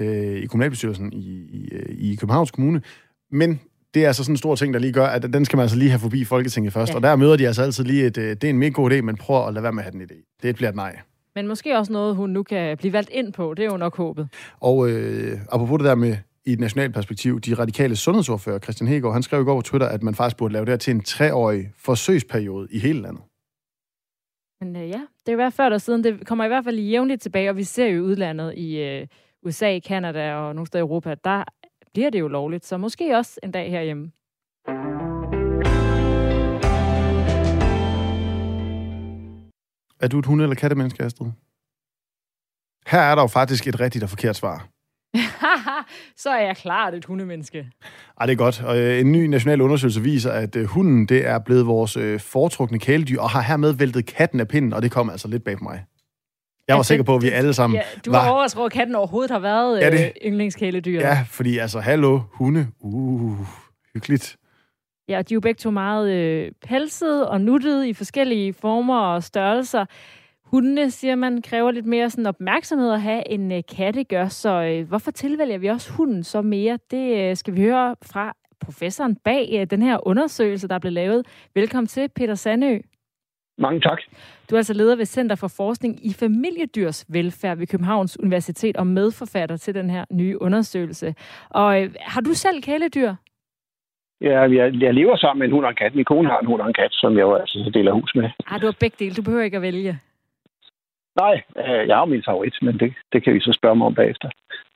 [0.00, 2.82] øh, i kommunalbestyrelsen i, i, øh, i Københavns Kommune.
[3.30, 3.60] Men
[3.94, 5.76] det er altså sådan en stor ting, der lige gør, at den skal man altså
[5.76, 6.90] lige have forbi Folketinget først.
[6.90, 6.96] Ja.
[6.96, 9.00] Og der møder de altså altid lige et, øh, det er en mega god idé,
[9.00, 10.38] men prøv at lade være med at have den idé.
[10.42, 10.98] Det bliver et nej.
[11.34, 13.54] Men måske også noget, hun nu kan blive valgt ind på.
[13.54, 14.28] Det er jo nok håbet.
[14.60, 19.12] Og øh, apropos det der med i et nationalt perspektiv, de radikale sundhedsordfører, Christian Hegård,
[19.12, 21.00] han skrev i går på Twitter, at man faktisk burde lave det her til en
[21.00, 23.22] treårig forsøgsperiode i hele landet.
[24.60, 26.04] Men øh, ja, det er i hvert fald før siden.
[26.04, 29.06] Det kommer i hvert fald jævnligt tilbage, og vi ser jo udlandet i, øh,
[29.46, 31.44] USA, Kanada og nogle steder i Europa, der
[31.94, 32.66] bliver det jo lovligt.
[32.66, 34.10] Så måske også en dag herhjemme.
[40.00, 41.30] Er du et hunde- eller kattemenneske, Astrid?
[42.86, 44.68] Her er der jo faktisk et rigtigt og forkert svar.
[46.22, 47.70] så er jeg klart et hundemenneske.
[48.20, 48.62] Ej, det er godt.
[48.62, 52.20] Og øh, en ny national undersøgelse viser, at øh, hunden det er blevet vores øh,
[52.20, 55.58] foretrukne kæledyr, og har hermed væltet katten af pinden, og det kommer altså lidt bag
[55.58, 55.84] på mig.
[56.68, 58.94] Jeg var sikker på, at vi alle sammen ja, Du var overrasket over, at katten
[58.94, 61.00] overhovedet har været ja, det, øh, yndlingskæledyr.
[61.00, 63.38] Ja, fordi altså, hallo, hunde, uh,
[63.94, 64.36] hyggeligt.
[65.08, 69.22] Ja, de er jo begge to meget øh, pelsede og nuttede i forskellige former og
[69.22, 69.84] størrelser.
[70.44, 74.28] Hundene, siger man, kræver lidt mere sådan opmærksomhed at have, end øh, katte gør.
[74.28, 76.78] Så øh, hvorfor tilvælger vi også hunden så mere?
[76.90, 80.92] Det øh, skal vi høre fra professoren bag øh, den her undersøgelse, der er blevet
[80.92, 81.26] lavet.
[81.54, 82.78] Velkommen til, Peter Sandø.
[83.58, 83.98] Mange tak.
[84.50, 88.86] Du er altså leder ved Center for Forskning i Familiedyrs Velfærd ved Københavns Universitet og
[88.86, 91.14] medforfatter til den her nye undersøgelse.
[91.50, 93.14] Og øh, har du selv kæledyr?
[94.20, 95.94] Ja, jeg, jeg lever sammen med en hund og en kat.
[95.94, 98.30] Min kone har en hund og en kat, som jeg jo altså deler hus med.
[98.46, 99.14] Ah, du har begge dele.
[99.14, 99.98] Du behøver ikke at vælge.
[101.16, 103.94] Nej, øh, jeg har min favorit, men det, det kan vi så spørge mig om
[103.94, 104.28] bagefter.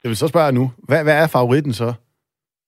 [0.03, 0.71] Jeg vil så spørge nu.
[0.89, 1.95] Hvad, hvad er favoritten så?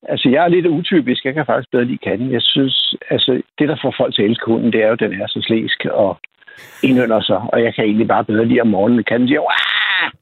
[0.09, 1.25] Altså, jeg er lidt utypisk.
[1.25, 2.33] Jeg kan faktisk bedre lide katten.
[2.33, 5.01] Jeg synes, altså, det, der får folk til at elske hunden, det er jo, at
[5.01, 6.19] den er så slæsk og
[6.83, 7.41] indønder sig.
[7.53, 9.05] Og jeg kan egentlig bare bedre lide om morgenen.
[9.05, 9.41] Katten siger,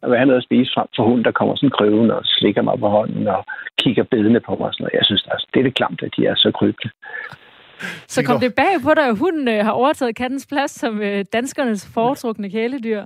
[0.03, 2.63] og vil have noget at spise frem for hunden, der kommer sådan krøven og slikker
[2.63, 3.45] mig på hånden og
[3.79, 4.67] kigger bedende på mig.
[4.67, 4.99] Og sådan noget.
[4.99, 6.91] Jeg synes, altså, det er det klamt, at de er så krybende.
[8.07, 11.25] Så kom det bag på dig, at hunden øh, har overtaget kattens plads som øh,
[11.33, 13.03] danskernes foretrukne kæledyr?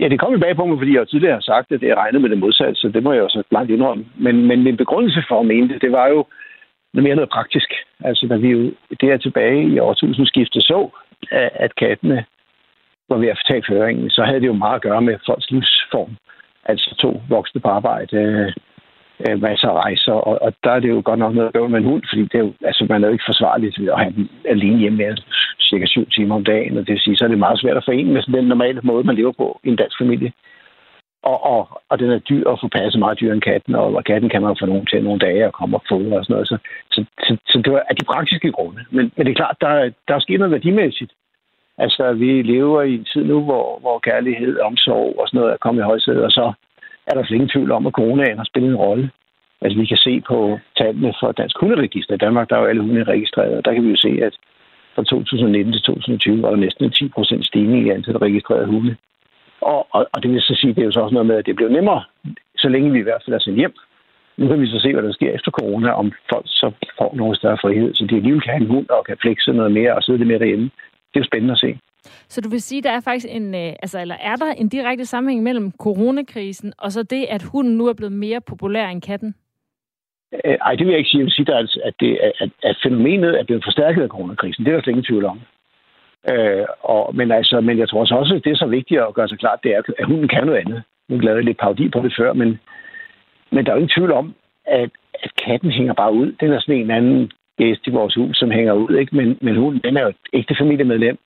[0.00, 1.94] Ja, det kom jo bag på mig, fordi jeg tidligere har sagt, at det er
[1.94, 4.06] regnet med det modsatte, så det må jeg jo så blankt indrømme.
[4.16, 6.26] Men, men min begrundelse for at mene det, det var jo
[6.94, 7.72] noget mere noget praktisk.
[8.04, 10.88] Altså, da vi jo der tilbage i årtusindskiftet så,
[11.32, 12.24] at kattene
[13.08, 16.16] var ved at tage føringen, så havde det jo meget at gøre med folks livsform.
[16.64, 18.52] Altså to voksne på arbejde, øh,
[19.28, 21.78] øh, masser af rejser, og, og der er det jo godt nok noget at med
[21.78, 24.30] en hund, fordi det er jo, altså, man er jo ikke forsvarligt at have den
[24.44, 25.16] alene hjemme med
[25.60, 27.84] cirka syv timer om dagen, og det vil sige, så er det meget svært at
[27.84, 30.32] forene med den normale måde, man lever på i en dansk familie.
[31.22, 34.04] Og, og, og den er dyr at få passet meget dyrere end katten, og, og
[34.04, 36.48] katten kan man få nogen til nogle dage og komme og få og sådan noget.
[36.48, 36.56] Så,
[36.92, 38.82] så, så, så det var af de praktiske grunde.
[38.90, 41.12] Men, men det er klart, der, der er sket noget værdimæssigt.
[41.78, 45.62] Altså, vi lever i en tid nu, hvor, hvor kærlighed, omsorg og sådan noget er
[45.64, 46.52] kommet i højsædet, og så
[47.06, 49.10] er der slet ingen tvivl om, at coronaen har spillet en rolle.
[49.62, 52.14] Altså, vi kan se på tallene for Dansk Hunderegister.
[52.14, 54.34] I Danmark der er jo alle hunde registreret, og der kan vi jo se, at
[54.94, 58.96] fra 2019 til 2020 var der næsten en 10 procent stigning i antallet registrerede hunde.
[59.60, 61.46] Og, og, og det vil så sige, det er jo så også noget med, at
[61.46, 62.02] det bliver nemmere,
[62.56, 63.74] så længe vi i hvert fald er sendt hjem.
[64.36, 67.36] Nu kan vi så se, hvad der sker efter corona, om folk så får nogle
[67.36, 70.02] større frihed, så de alligevel kan have en hund og kan flexe noget mere og
[70.02, 70.70] sidde lidt mere derhjemme.
[71.10, 71.78] Det er jo spændende at se.
[72.28, 75.06] Så du vil sige, der er faktisk en, øh, altså, eller er der en direkte
[75.06, 79.34] sammenhæng mellem coronakrisen og så det, at hunden nu er blevet mere populær end katten?
[80.44, 81.18] Øh, ej, det vil jeg ikke sige.
[81.18, 81.54] Jeg vil sige,
[81.84, 84.64] at, det, at, at fænomenet er blevet forstærket af coronakrisen.
[84.64, 85.40] Det er der slet ingen tvivl om.
[86.30, 89.28] Øh, og, men, altså, men jeg tror også, at det er så vigtigt at gøre
[89.28, 90.82] sig klart, det er, at hunden kan noget andet.
[91.08, 92.58] Nu lavede lidt parodi på det før, men,
[93.50, 94.34] men der er jo ingen tvivl om,
[94.64, 96.32] at, at katten hænger bare ud.
[96.40, 98.96] Den er sådan en anden gæst i vores hus, som hænger ud.
[98.96, 99.16] Ikke?
[99.16, 101.18] Men, men hunden, den er jo et ægte familiemedlem,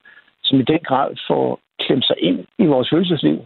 [0.45, 3.39] som i den grad får klemt sig ind i vores følelsesliv.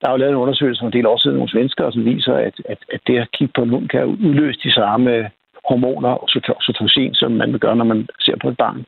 [0.00, 2.34] Der er jo lavet en undersøgelse for en del år siden nogle svenskere, som viser,
[2.34, 5.30] at, at, at det at kigge på en hund kan udløse de samme
[5.68, 8.84] hormoner og oxytocin, som man vil gøre, når man ser på et barn,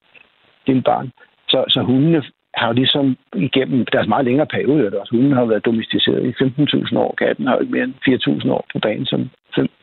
[0.67, 1.13] En barn.
[1.49, 2.23] Så, så hundene
[2.55, 6.33] har jo ligesom igennem deres meget længere periode, at også hunden har været domesticeret i
[6.45, 7.15] 15.000 år.
[7.19, 9.31] Katten har jo ikke mere end 4.000 år på banen som,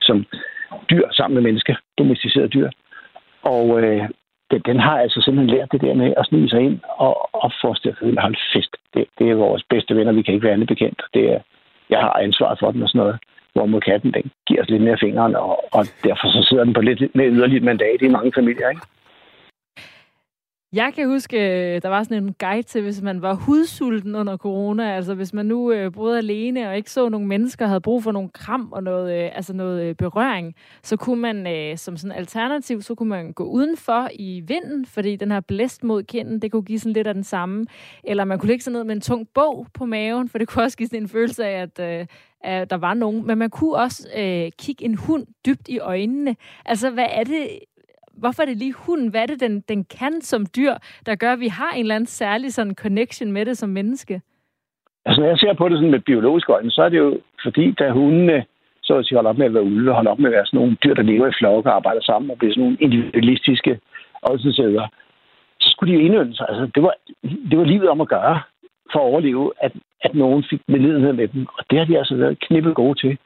[0.02, 0.26] som
[0.90, 2.70] dyr sammen med mennesker, domesticeret dyr.
[3.42, 4.10] Og øh,
[4.52, 7.52] den, den har altså simpelthen lært det der med at snige sig ind og, og
[7.62, 8.76] få os til at føle, hold fest.
[8.94, 11.02] Det, det er vores bedste venner, vi kan ikke være andet bekendt.
[11.14, 11.40] Det er,
[11.90, 13.18] jeg har ansvaret for den og sådan noget.
[13.54, 16.74] Hvor mod katten, den giver os lidt mere fingeren, og, og derfor så sidder den
[16.74, 18.82] på lidt mere yderligt mandat i mange familier, ikke?
[20.76, 24.38] Jeg kan huske, øh, der var sådan en guide til, hvis man var hudsulten under
[24.38, 28.04] corona, altså hvis man nu øh, boede alene og ikke så nogle mennesker, havde brug
[28.04, 31.98] for nogle kram og noget, øh, altså noget øh, berøring, så kunne man øh, som
[31.98, 36.40] sådan alternativ, så kunne man gå udenfor i vinden, fordi den her blæst mod kinden,
[36.40, 37.66] det kunne give sådan lidt af den samme.
[38.04, 40.64] Eller man kunne ligge sig ned med en tung bog på maven, for det kunne
[40.64, 42.06] også give sådan en følelse af, at, øh,
[42.42, 43.28] at der var nogen.
[43.28, 46.36] Men man kunne også øh, kigge en hund dybt i øjnene.
[46.66, 47.48] Altså, hvad er det,
[48.18, 49.08] hvorfor er det lige hunden?
[49.08, 50.74] Hvad er det, den, den kan som dyr,
[51.06, 54.22] der gør, at vi har en eller anden særlig sådan connection med det som menneske?
[55.06, 57.72] Altså, når jeg ser på det sådan med biologisk øjne, så er det jo fordi,
[57.72, 58.46] da hundene
[58.84, 60.58] så at sige, holder op med at være ulve, holder op med at være sådan
[60.58, 63.80] nogle dyr, der lever i flokke og arbejder sammen og bliver sådan nogle individualistiske
[64.30, 64.88] ådsensæder,
[65.60, 66.46] så skulle de jo indønde sig.
[66.50, 66.94] Altså, det, var,
[67.50, 68.42] det var livet om at gøre
[68.92, 71.48] for at overleve, at, at nogen fik medlidenhed med dem.
[71.58, 73.18] Og det har de altså været knippet gode til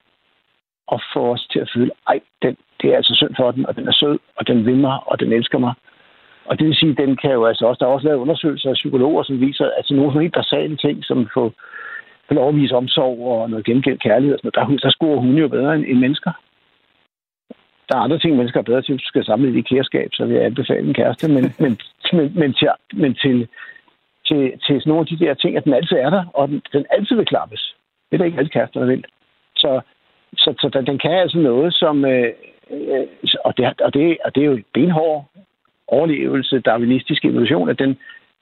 [0.92, 3.75] at få os til at føle, ej, den, det er altså synd for den, og
[3.75, 5.73] den er sød, og den vil mig, og den elsker mig.
[6.45, 8.69] Og det vil sige, at den kan jo altså også, der er også lavet undersøgelser
[8.69, 11.53] af psykologer, som viser, at altså nogle helt basale ting, som få,
[12.27, 15.19] få lov at vise omsorg og noget gengæld kærlighed, og sådan noget, der, der scorer
[15.19, 16.32] hun jo bedre end, end mennesker.
[17.89, 20.25] Der er andre ting, mennesker er bedre til, hvis du skal samle i kæreskab, så
[20.25, 21.80] vil jeg anbefale en kæreste, men, men,
[22.13, 23.47] men, men, til, men til,
[24.27, 26.61] til, til sådan nogle af de der ting, at den altid er der, og den,
[26.73, 27.75] den altid vil klappes.
[28.09, 29.05] Det er der ikke alle kærester, der vil.
[29.55, 29.82] Så
[30.38, 32.05] så, så den kan altså noget, som...
[32.05, 32.34] Øh,
[32.72, 33.07] øh,
[33.45, 35.26] og, det, og, det, og det er jo benhård
[35.88, 37.97] overlevelse, darwinistisk evolution, at den,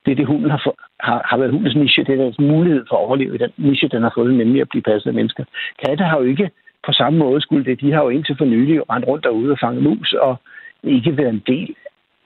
[0.05, 2.03] det er det, hunden har, for, har, har været hundens niche.
[2.03, 4.69] Det er deres mulighed for at overleve i den niche, den har fået, nemlig at
[4.69, 5.43] blive passet af mennesker.
[5.86, 6.49] Katte har jo ikke
[6.86, 7.82] på samme måde skulle det.
[7.82, 10.36] De har jo indtil for nylig rendt rundt derude og fanget mus, og
[10.84, 11.75] ikke været en del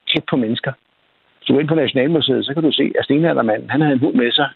[0.08, 0.72] tæt på mennesker.
[1.40, 4.00] Så du er ind på Nationalmuseet, så kan du se, at stenaldermanden, han havde en
[4.00, 4.48] hund med sig,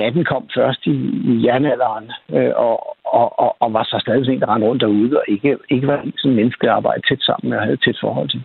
[0.00, 0.94] katten kom først i,
[1.30, 5.18] i jernalderen, øh, og, og, og, og var så stadig en, der rendte rundt derude,
[5.18, 8.42] og ikke, ikke var sådan menneske, der arbejdede tæt sammen og havde tæt forhold til.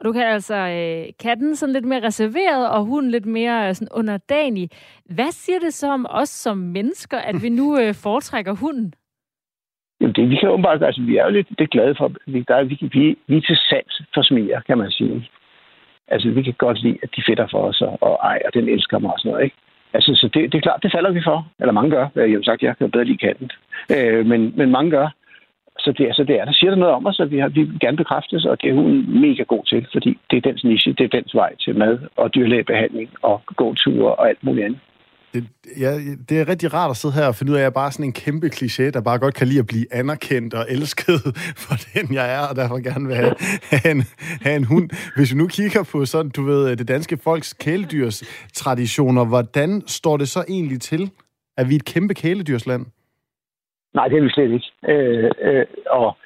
[0.00, 3.74] Og du kan altså øh, katten sådan lidt mere reserveret, og hun lidt mere øh,
[3.74, 4.70] sådan underdanig.
[5.04, 8.94] Hvad siger det så om os som mennesker, at vi nu øh, foretrækker hunden?
[10.00, 12.54] Jamen det, vi kan åbenbart, altså vi er jo lidt det glade for, vi, der
[12.54, 15.28] er, vi, vi, vi er til sans for smiger, kan man sige.
[16.08, 18.68] Altså vi kan godt lide, at de fætter for os, og, og ej, og den
[18.68, 19.56] elsker mig og sådan noget, ikke?
[19.94, 21.48] Altså, så det, det er klart, det falder vi for.
[21.60, 22.06] Eller mange gør.
[22.14, 23.50] Jeg har sagt, jeg kan bedre lide katten.
[23.96, 25.08] Øh, men, men mange gør.
[25.78, 27.68] Så det, altså, det er, der siger der noget om os, at vi, har, vi
[27.80, 31.04] gerne bekræftes, og det er hun mega god til, fordi det er dens niche, det
[31.04, 34.80] er dens vej til mad og dyrlægebehandling og gåture og alt muligt andet.
[35.34, 35.44] Det,
[35.80, 35.90] ja,
[36.28, 37.92] det er rigtig rart at sidde her og finde ud af, at jeg er bare
[37.92, 41.20] sådan en kæmpe kliché, der bare godt kan lide at blive anerkendt og elsket
[41.64, 43.34] for den, jeg er, og derfor gerne vil have,
[43.70, 44.02] have, en,
[44.42, 44.86] have en hund.
[45.16, 48.18] Hvis vi nu kigger på sådan, du ved, det danske folks kæledyrs
[48.54, 51.10] traditioner, hvordan står det så egentlig til?
[51.58, 52.86] Er vi et kæmpe kæledyrsland?
[53.94, 54.70] Nej, det er vi slet ikke.
[54.88, 56.16] Øh, øh, og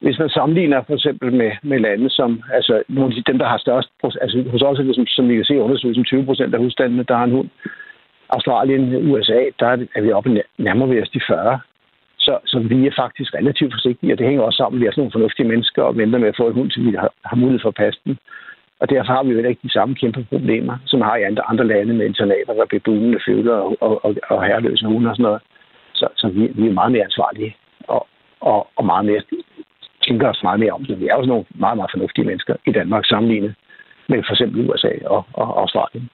[0.00, 3.58] hvis man sammenligner for eksempel med, med lande som, altså nogle af dem, der har
[3.58, 3.88] størst,
[4.20, 7.04] altså hos os er det, som, som vi kan se undersøgelsen, 20 procent af husstandene,
[7.08, 7.48] der har en hund.
[8.36, 11.60] Australien, USA, der er vi oppe nærmere ved os de 40.
[12.18, 14.80] Så, så vi er faktisk relativt forsigtige, og det hænger også sammen.
[14.80, 16.94] Vi er sådan nogle fornuftige mennesker og venter med at få en hund, til vi
[17.02, 18.18] har, har mulighed for at passe den.
[18.80, 21.66] Og derfor har vi jo ikke de samme kæmpe problemer, som har i andre, andre
[21.66, 25.22] lande med internater, der bliver buende føler og, og, og, og herreløse hunde og sådan
[25.22, 25.42] noget.
[25.94, 27.56] Så, så vi, vi er meget mere ansvarlige
[27.88, 28.06] og,
[28.40, 29.22] og, og meget mere,
[30.06, 31.00] tænker os meget mere om det.
[31.00, 33.54] Vi er jo sådan nogle meget, meget fornuftige mennesker i Danmark sammenlignet
[34.08, 36.08] med for eksempel USA og, og Australien.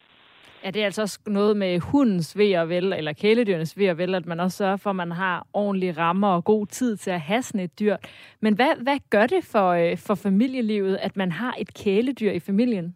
[0.65, 3.99] Ja, det er altså også noget med hundens ved og vel, eller kæledyrenes ved og
[3.99, 7.11] vel, at man også sørger for, at man har ordentlige rammer og god tid til
[7.11, 7.97] at have sådan et dyr.
[8.41, 12.41] Men hvad, hvad gør det for, øh, for familielivet, at man har et kæledyr i
[12.41, 12.95] familien?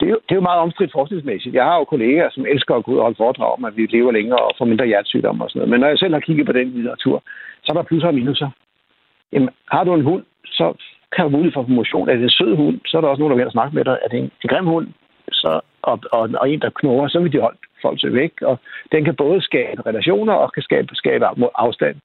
[0.00, 1.54] Det er, jo, det er jo meget omstridt forskningsmæssigt.
[1.54, 3.86] Jeg har jo kolleger, som elsker at gå ud og holde foredrag om, at vi
[3.86, 5.70] lever længere og får mindre hjertesygdomme og sådan noget.
[5.70, 7.22] Men når jeg selv har kigget på den litteratur,
[7.62, 8.50] så er der plusser og minuser.
[9.32, 10.74] Jamen, har du en hund, så
[11.12, 12.08] kan du mulighed for motion.
[12.08, 13.98] Er det en sød hund, så er der også nogen, der vil snakke med dig.
[14.04, 14.86] Er det en, en grim hund,
[15.32, 18.32] så, og, og, og en, der knurrer, så vil de holde folk til væk.
[18.42, 18.58] Og
[18.92, 21.96] den kan både skabe relationer og kan skabe, skabe afstand.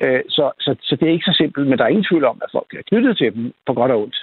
[0.00, 2.40] Øh, så, så, så det er ikke så simpelt, men der er ingen tvivl om,
[2.44, 4.16] at folk er knyttet til dem på godt og ondt.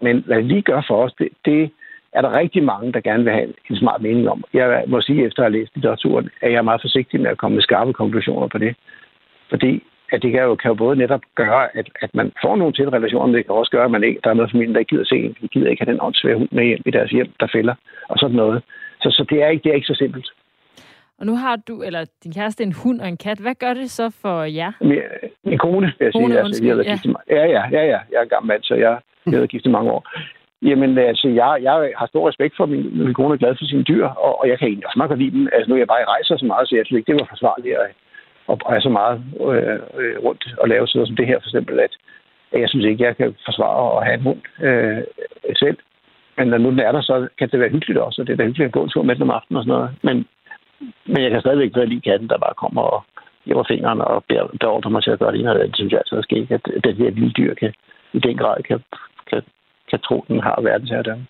[0.00, 1.70] Men hvad det lige gør for os, det, det
[2.12, 4.44] er der rigtig mange, der gerne vil have en smart mening om.
[4.52, 7.38] Jeg må sige, efter at have læst litteraturen, at jeg er meget forsigtig med at
[7.38, 8.76] komme med skarpe konklusioner på det.
[9.50, 9.82] Fordi
[10.12, 12.90] at det kan jo, kan jo både netop gøre, at, at man får nogle til
[12.90, 14.94] relationer, men det kan også gøre, at man ikke, der er noget familien, der ikke
[14.94, 15.36] gider se en.
[15.42, 17.74] De gider ikke have den åndssvære hund med hjem i deres hjem, der fælder,
[18.08, 18.62] og sådan noget.
[19.00, 20.28] Så, så det, er ikke, det er ikke så simpelt.
[21.18, 23.38] Og nu har du, eller din kæreste, en hund og en kat.
[23.38, 24.72] Hvad gør det så for jer?
[24.80, 25.00] Min,
[25.44, 26.72] min kone, vil jeg kone, sige.
[26.72, 27.36] Altså, jeg ja.
[27.36, 27.98] ja, ja, ja, ja.
[28.12, 30.02] Jeg er gammel mand, så jeg, jeg har gift i mange år.
[30.62, 33.82] Jamen, altså, jeg, jeg har stor respekt for min, min kone er glad for sine
[33.82, 35.48] dyr, og, og jeg kan egentlig også meget godt lide dem.
[35.52, 37.76] Altså, nu er jeg bare rejser så meget, så jeg synes ikke, det var forsvarligt
[37.76, 37.90] at,
[38.46, 41.80] og er så meget øh, øh rundt og lave sådan som det her, for eksempel,
[41.80, 41.92] at,
[42.52, 45.02] at jeg synes ikke, jeg kan forsvare at have en hund øh,
[45.62, 45.78] selv.
[46.36, 48.36] Men når nu den er der, så kan det være hyggeligt også, og det er
[48.36, 49.90] da hyggeligt at gå en tur med den om aftenen og sådan noget.
[50.02, 50.16] Men,
[51.06, 53.02] men jeg kan stadigvæk bedre lide katten, der bare kommer og
[53.44, 54.24] giver fingrene og
[54.60, 55.76] beordrer mig til at gøre det ene eller andet.
[55.76, 57.72] synes jeg altså ske, at det her lille dyr kan,
[58.12, 58.80] i den grad kan,
[59.30, 59.42] kan
[59.90, 61.26] kan tro, den har verdensherredømme.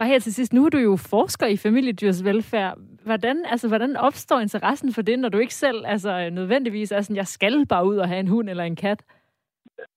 [0.00, 2.78] Og her til sidst, nu er du jo forsker i familiedyrs velfærd.
[3.04, 7.16] Hvordan, altså, hvordan opstår interessen for det, når du ikke selv altså, nødvendigvis er sådan,
[7.16, 9.02] jeg skal bare ud og have en hund eller en kat?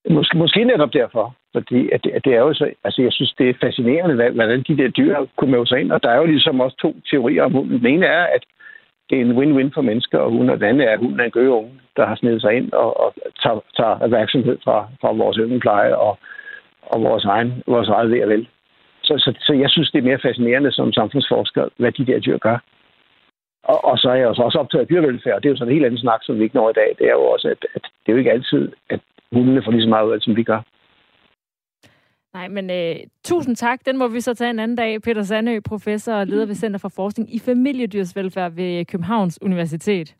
[0.09, 1.35] Måske, måske netop derfor.
[1.53, 4.63] Fordi at det, at det er jo så, altså jeg synes, det er fascinerende, hvordan
[4.67, 5.91] de der dyr kunne møde sig ind.
[5.91, 7.79] Og der er jo ligesom også to teorier om hunden.
[7.79, 8.43] Den ene er, at
[9.09, 11.23] det er en win-win for mennesker og hunden, og den anden er, at hunden er
[11.23, 15.37] en gøgeunge, der har snedet sig ind og, og tager, tager opmærksomhed fra, fra vores
[15.37, 16.17] ynglepleje og,
[16.81, 18.47] og vores, egen, vores eget ved og vel.
[19.03, 22.37] Så, så, så jeg synes, det er mere fascinerende som samfundsforsker, hvad de der dyr
[22.37, 22.57] gør.
[23.63, 25.75] Og, og så er jeg også optaget af dyrevelfærd, og det er jo sådan en
[25.75, 26.95] helt anden snak, som vi ikke når i dag.
[26.99, 28.99] Det er jo også, at, at det er jo ikke altid, at
[29.31, 30.61] hundene får lige så meget ud af, som vi gør.
[32.33, 33.85] Nej, men øh, tusind tak.
[33.85, 35.01] Den må vi så tage en anden dag.
[35.01, 40.15] Peter Sandø, professor og leder ved Center for Forskning i Familiedyrsvelfærd ved Københavns Universitet.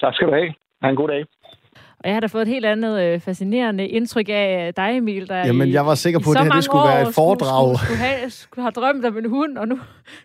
[0.00, 0.54] Tak skal du have.
[0.82, 1.24] Ha' en god dag.
[2.04, 5.36] Og jeg har da fået et helt andet øh, fascinerende indtryk af dig, Emil, der
[5.36, 7.76] Jamen, i, jeg var sikker på, at det her det skulle være et foredrag.
[7.76, 9.78] Skulle, skulle, have, skulle have drømt om en hund, og nu,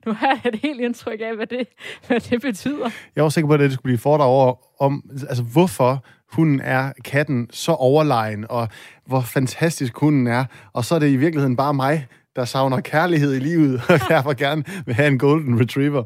[0.05, 1.67] nu har jeg et helt indtryk af, hvad det,
[2.07, 2.89] hvad det betyder.
[3.15, 6.61] Jeg var sikker på, at det skulle blive et foredrag over, om, altså, hvorfor hunden
[6.61, 8.67] er katten så overlegen, og
[9.05, 10.45] hvor fantastisk hunden er.
[10.73, 12.07] Og så er det i virkeligheden bare mig,
[12.38, 16.03] der savner kærlighed i livet, og derfor gerne vil have en golden retriever.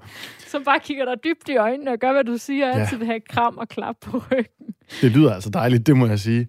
[0.48, 2.82] Som bare kigger dig dybt i øjnene og gør, hvad du siger, og ja.
[2.82, 4.76] altid vil have kram og klap på ryggen.
[5.02, 6.48] Det lyder altså dejligt, det må jeg sige.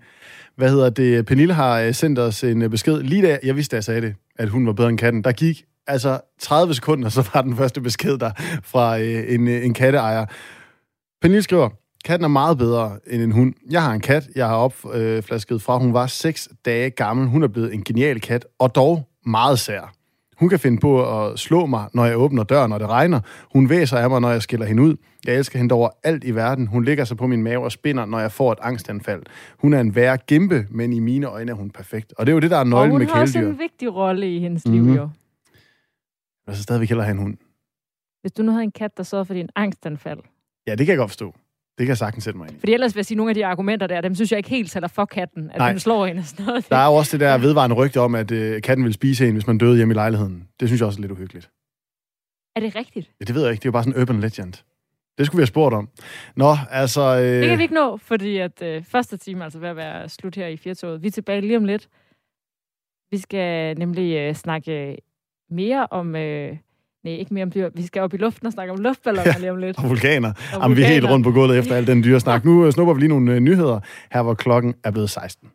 [0.56, 1.26] Hvad hedder det?
[1.26, 3.02] Pernille har øh, sendt os en øh, besked.
[3.02, 5.32] Lige da jeg vidste, at jeg sagde det, at hun var bedre end katten, der
[5.32, 8.30] gik altså 30 sekunder, så var den første besked der
[8.64, 10.26] fra øh, en, en katteejer.
[11.22, 11.68] Pernille skriver,
[12.04, 13.54] Katten er meget bedre end en hund.
[13.70, 17.28] Jeg har en kat, jeg har opflasket fra, hun var 6 dage gammel.
[17.28, 19.94] Hun er blevet en genial kat, og dog meget sær.
[20.36, 23.20] Hun kan finde på at slå mig, når jeg åbner døren, når det regner.
[23.52, 24.96] Hun væser af mig, når jeg skiller hende ud.
[25.26, 26.66] Jeg elsker hende over alt i verden.
[26.66, 29.22] Hun ligger sig på min mave og spinder, når jeg får et angstanfald.
[29.58, 32.14] Hun er en værre gimpe, men i mine øjne er hun perfekt.
[32.18, 33.12] Og det er jo det, der er nøglen med kæledyr.
[33.12, 34.82] Og hun har også en vigtig rolle i hendes mm-hmm.
[34.82, 34.96] liv, mhm.
[34.96, 35.08] jo.
[36.46, 37.36] Jeg så stadigvæk hellere have en hund.
[38.20, 40.20] Hvis du nu havde en kat, der sørgede for din angstanfald.
[40.66, 41.34] Ja, det kan jeg godt forstå.
[41.78, 42.60] Det kan jeg sagtens sætte mig ind i.
[42.60, 44.50] Fordi ellers vil jeg sige, at nogle af de argumenter der, dem synes jeg ikke
[44.50, 45.70] helt taler for katten, at Nej.
[45.70, 46.68] den slår hende sådan noget.
[46.70, 49.32] Der er jo også det der vedvarende rygte om, at uh, katten vil spise en,
[49.32, 50.48] hvis man døde hjemme i lejligheden.
[50.60, 51.50] Det synes jeg også er lidt uhyggeligt.
[52.56, 53.10] Er det rigtigt?
[53.20, 53.60] Ja, det ved jeg ikke.
[53.60, 54.52] Det er jo bare sådan en urban legend.
[55.18, 55.88] Det skulle vi have spurgt om.
[56.36, 57.00] Nå, altså...
[57.00, 57.40] Øh...
[57.40, 60.34] Det kan vi ikke nå, fordi at øh, første time altså ved at være slut
[60.36, 61.02] her i Fjertoget.
[61.02, 61.88] Vi er tilbage lige om lidt.
[63.10, 64.96] Vi skal nemlig øh, snakke
[65.50, 66.56] mere om øh,
[67.04, 67.68] Nej, ikke mere om dyr.
[67.74, 69.78] Vi skal op i luften og snakke om luftballoner ja, lige om lidt.
[69.78, 70.28] og vulkaner.
[70.28, 70.74] Og Jamen, vulkaner.
[70.74, 72.44] vi er helt rundt på gulvet efter al den dyresnak.
[72.44, 73.80] Nu snupper vi lige nogle nyheder,
[74.12, 75.48] her hvor klokken er blevet 16.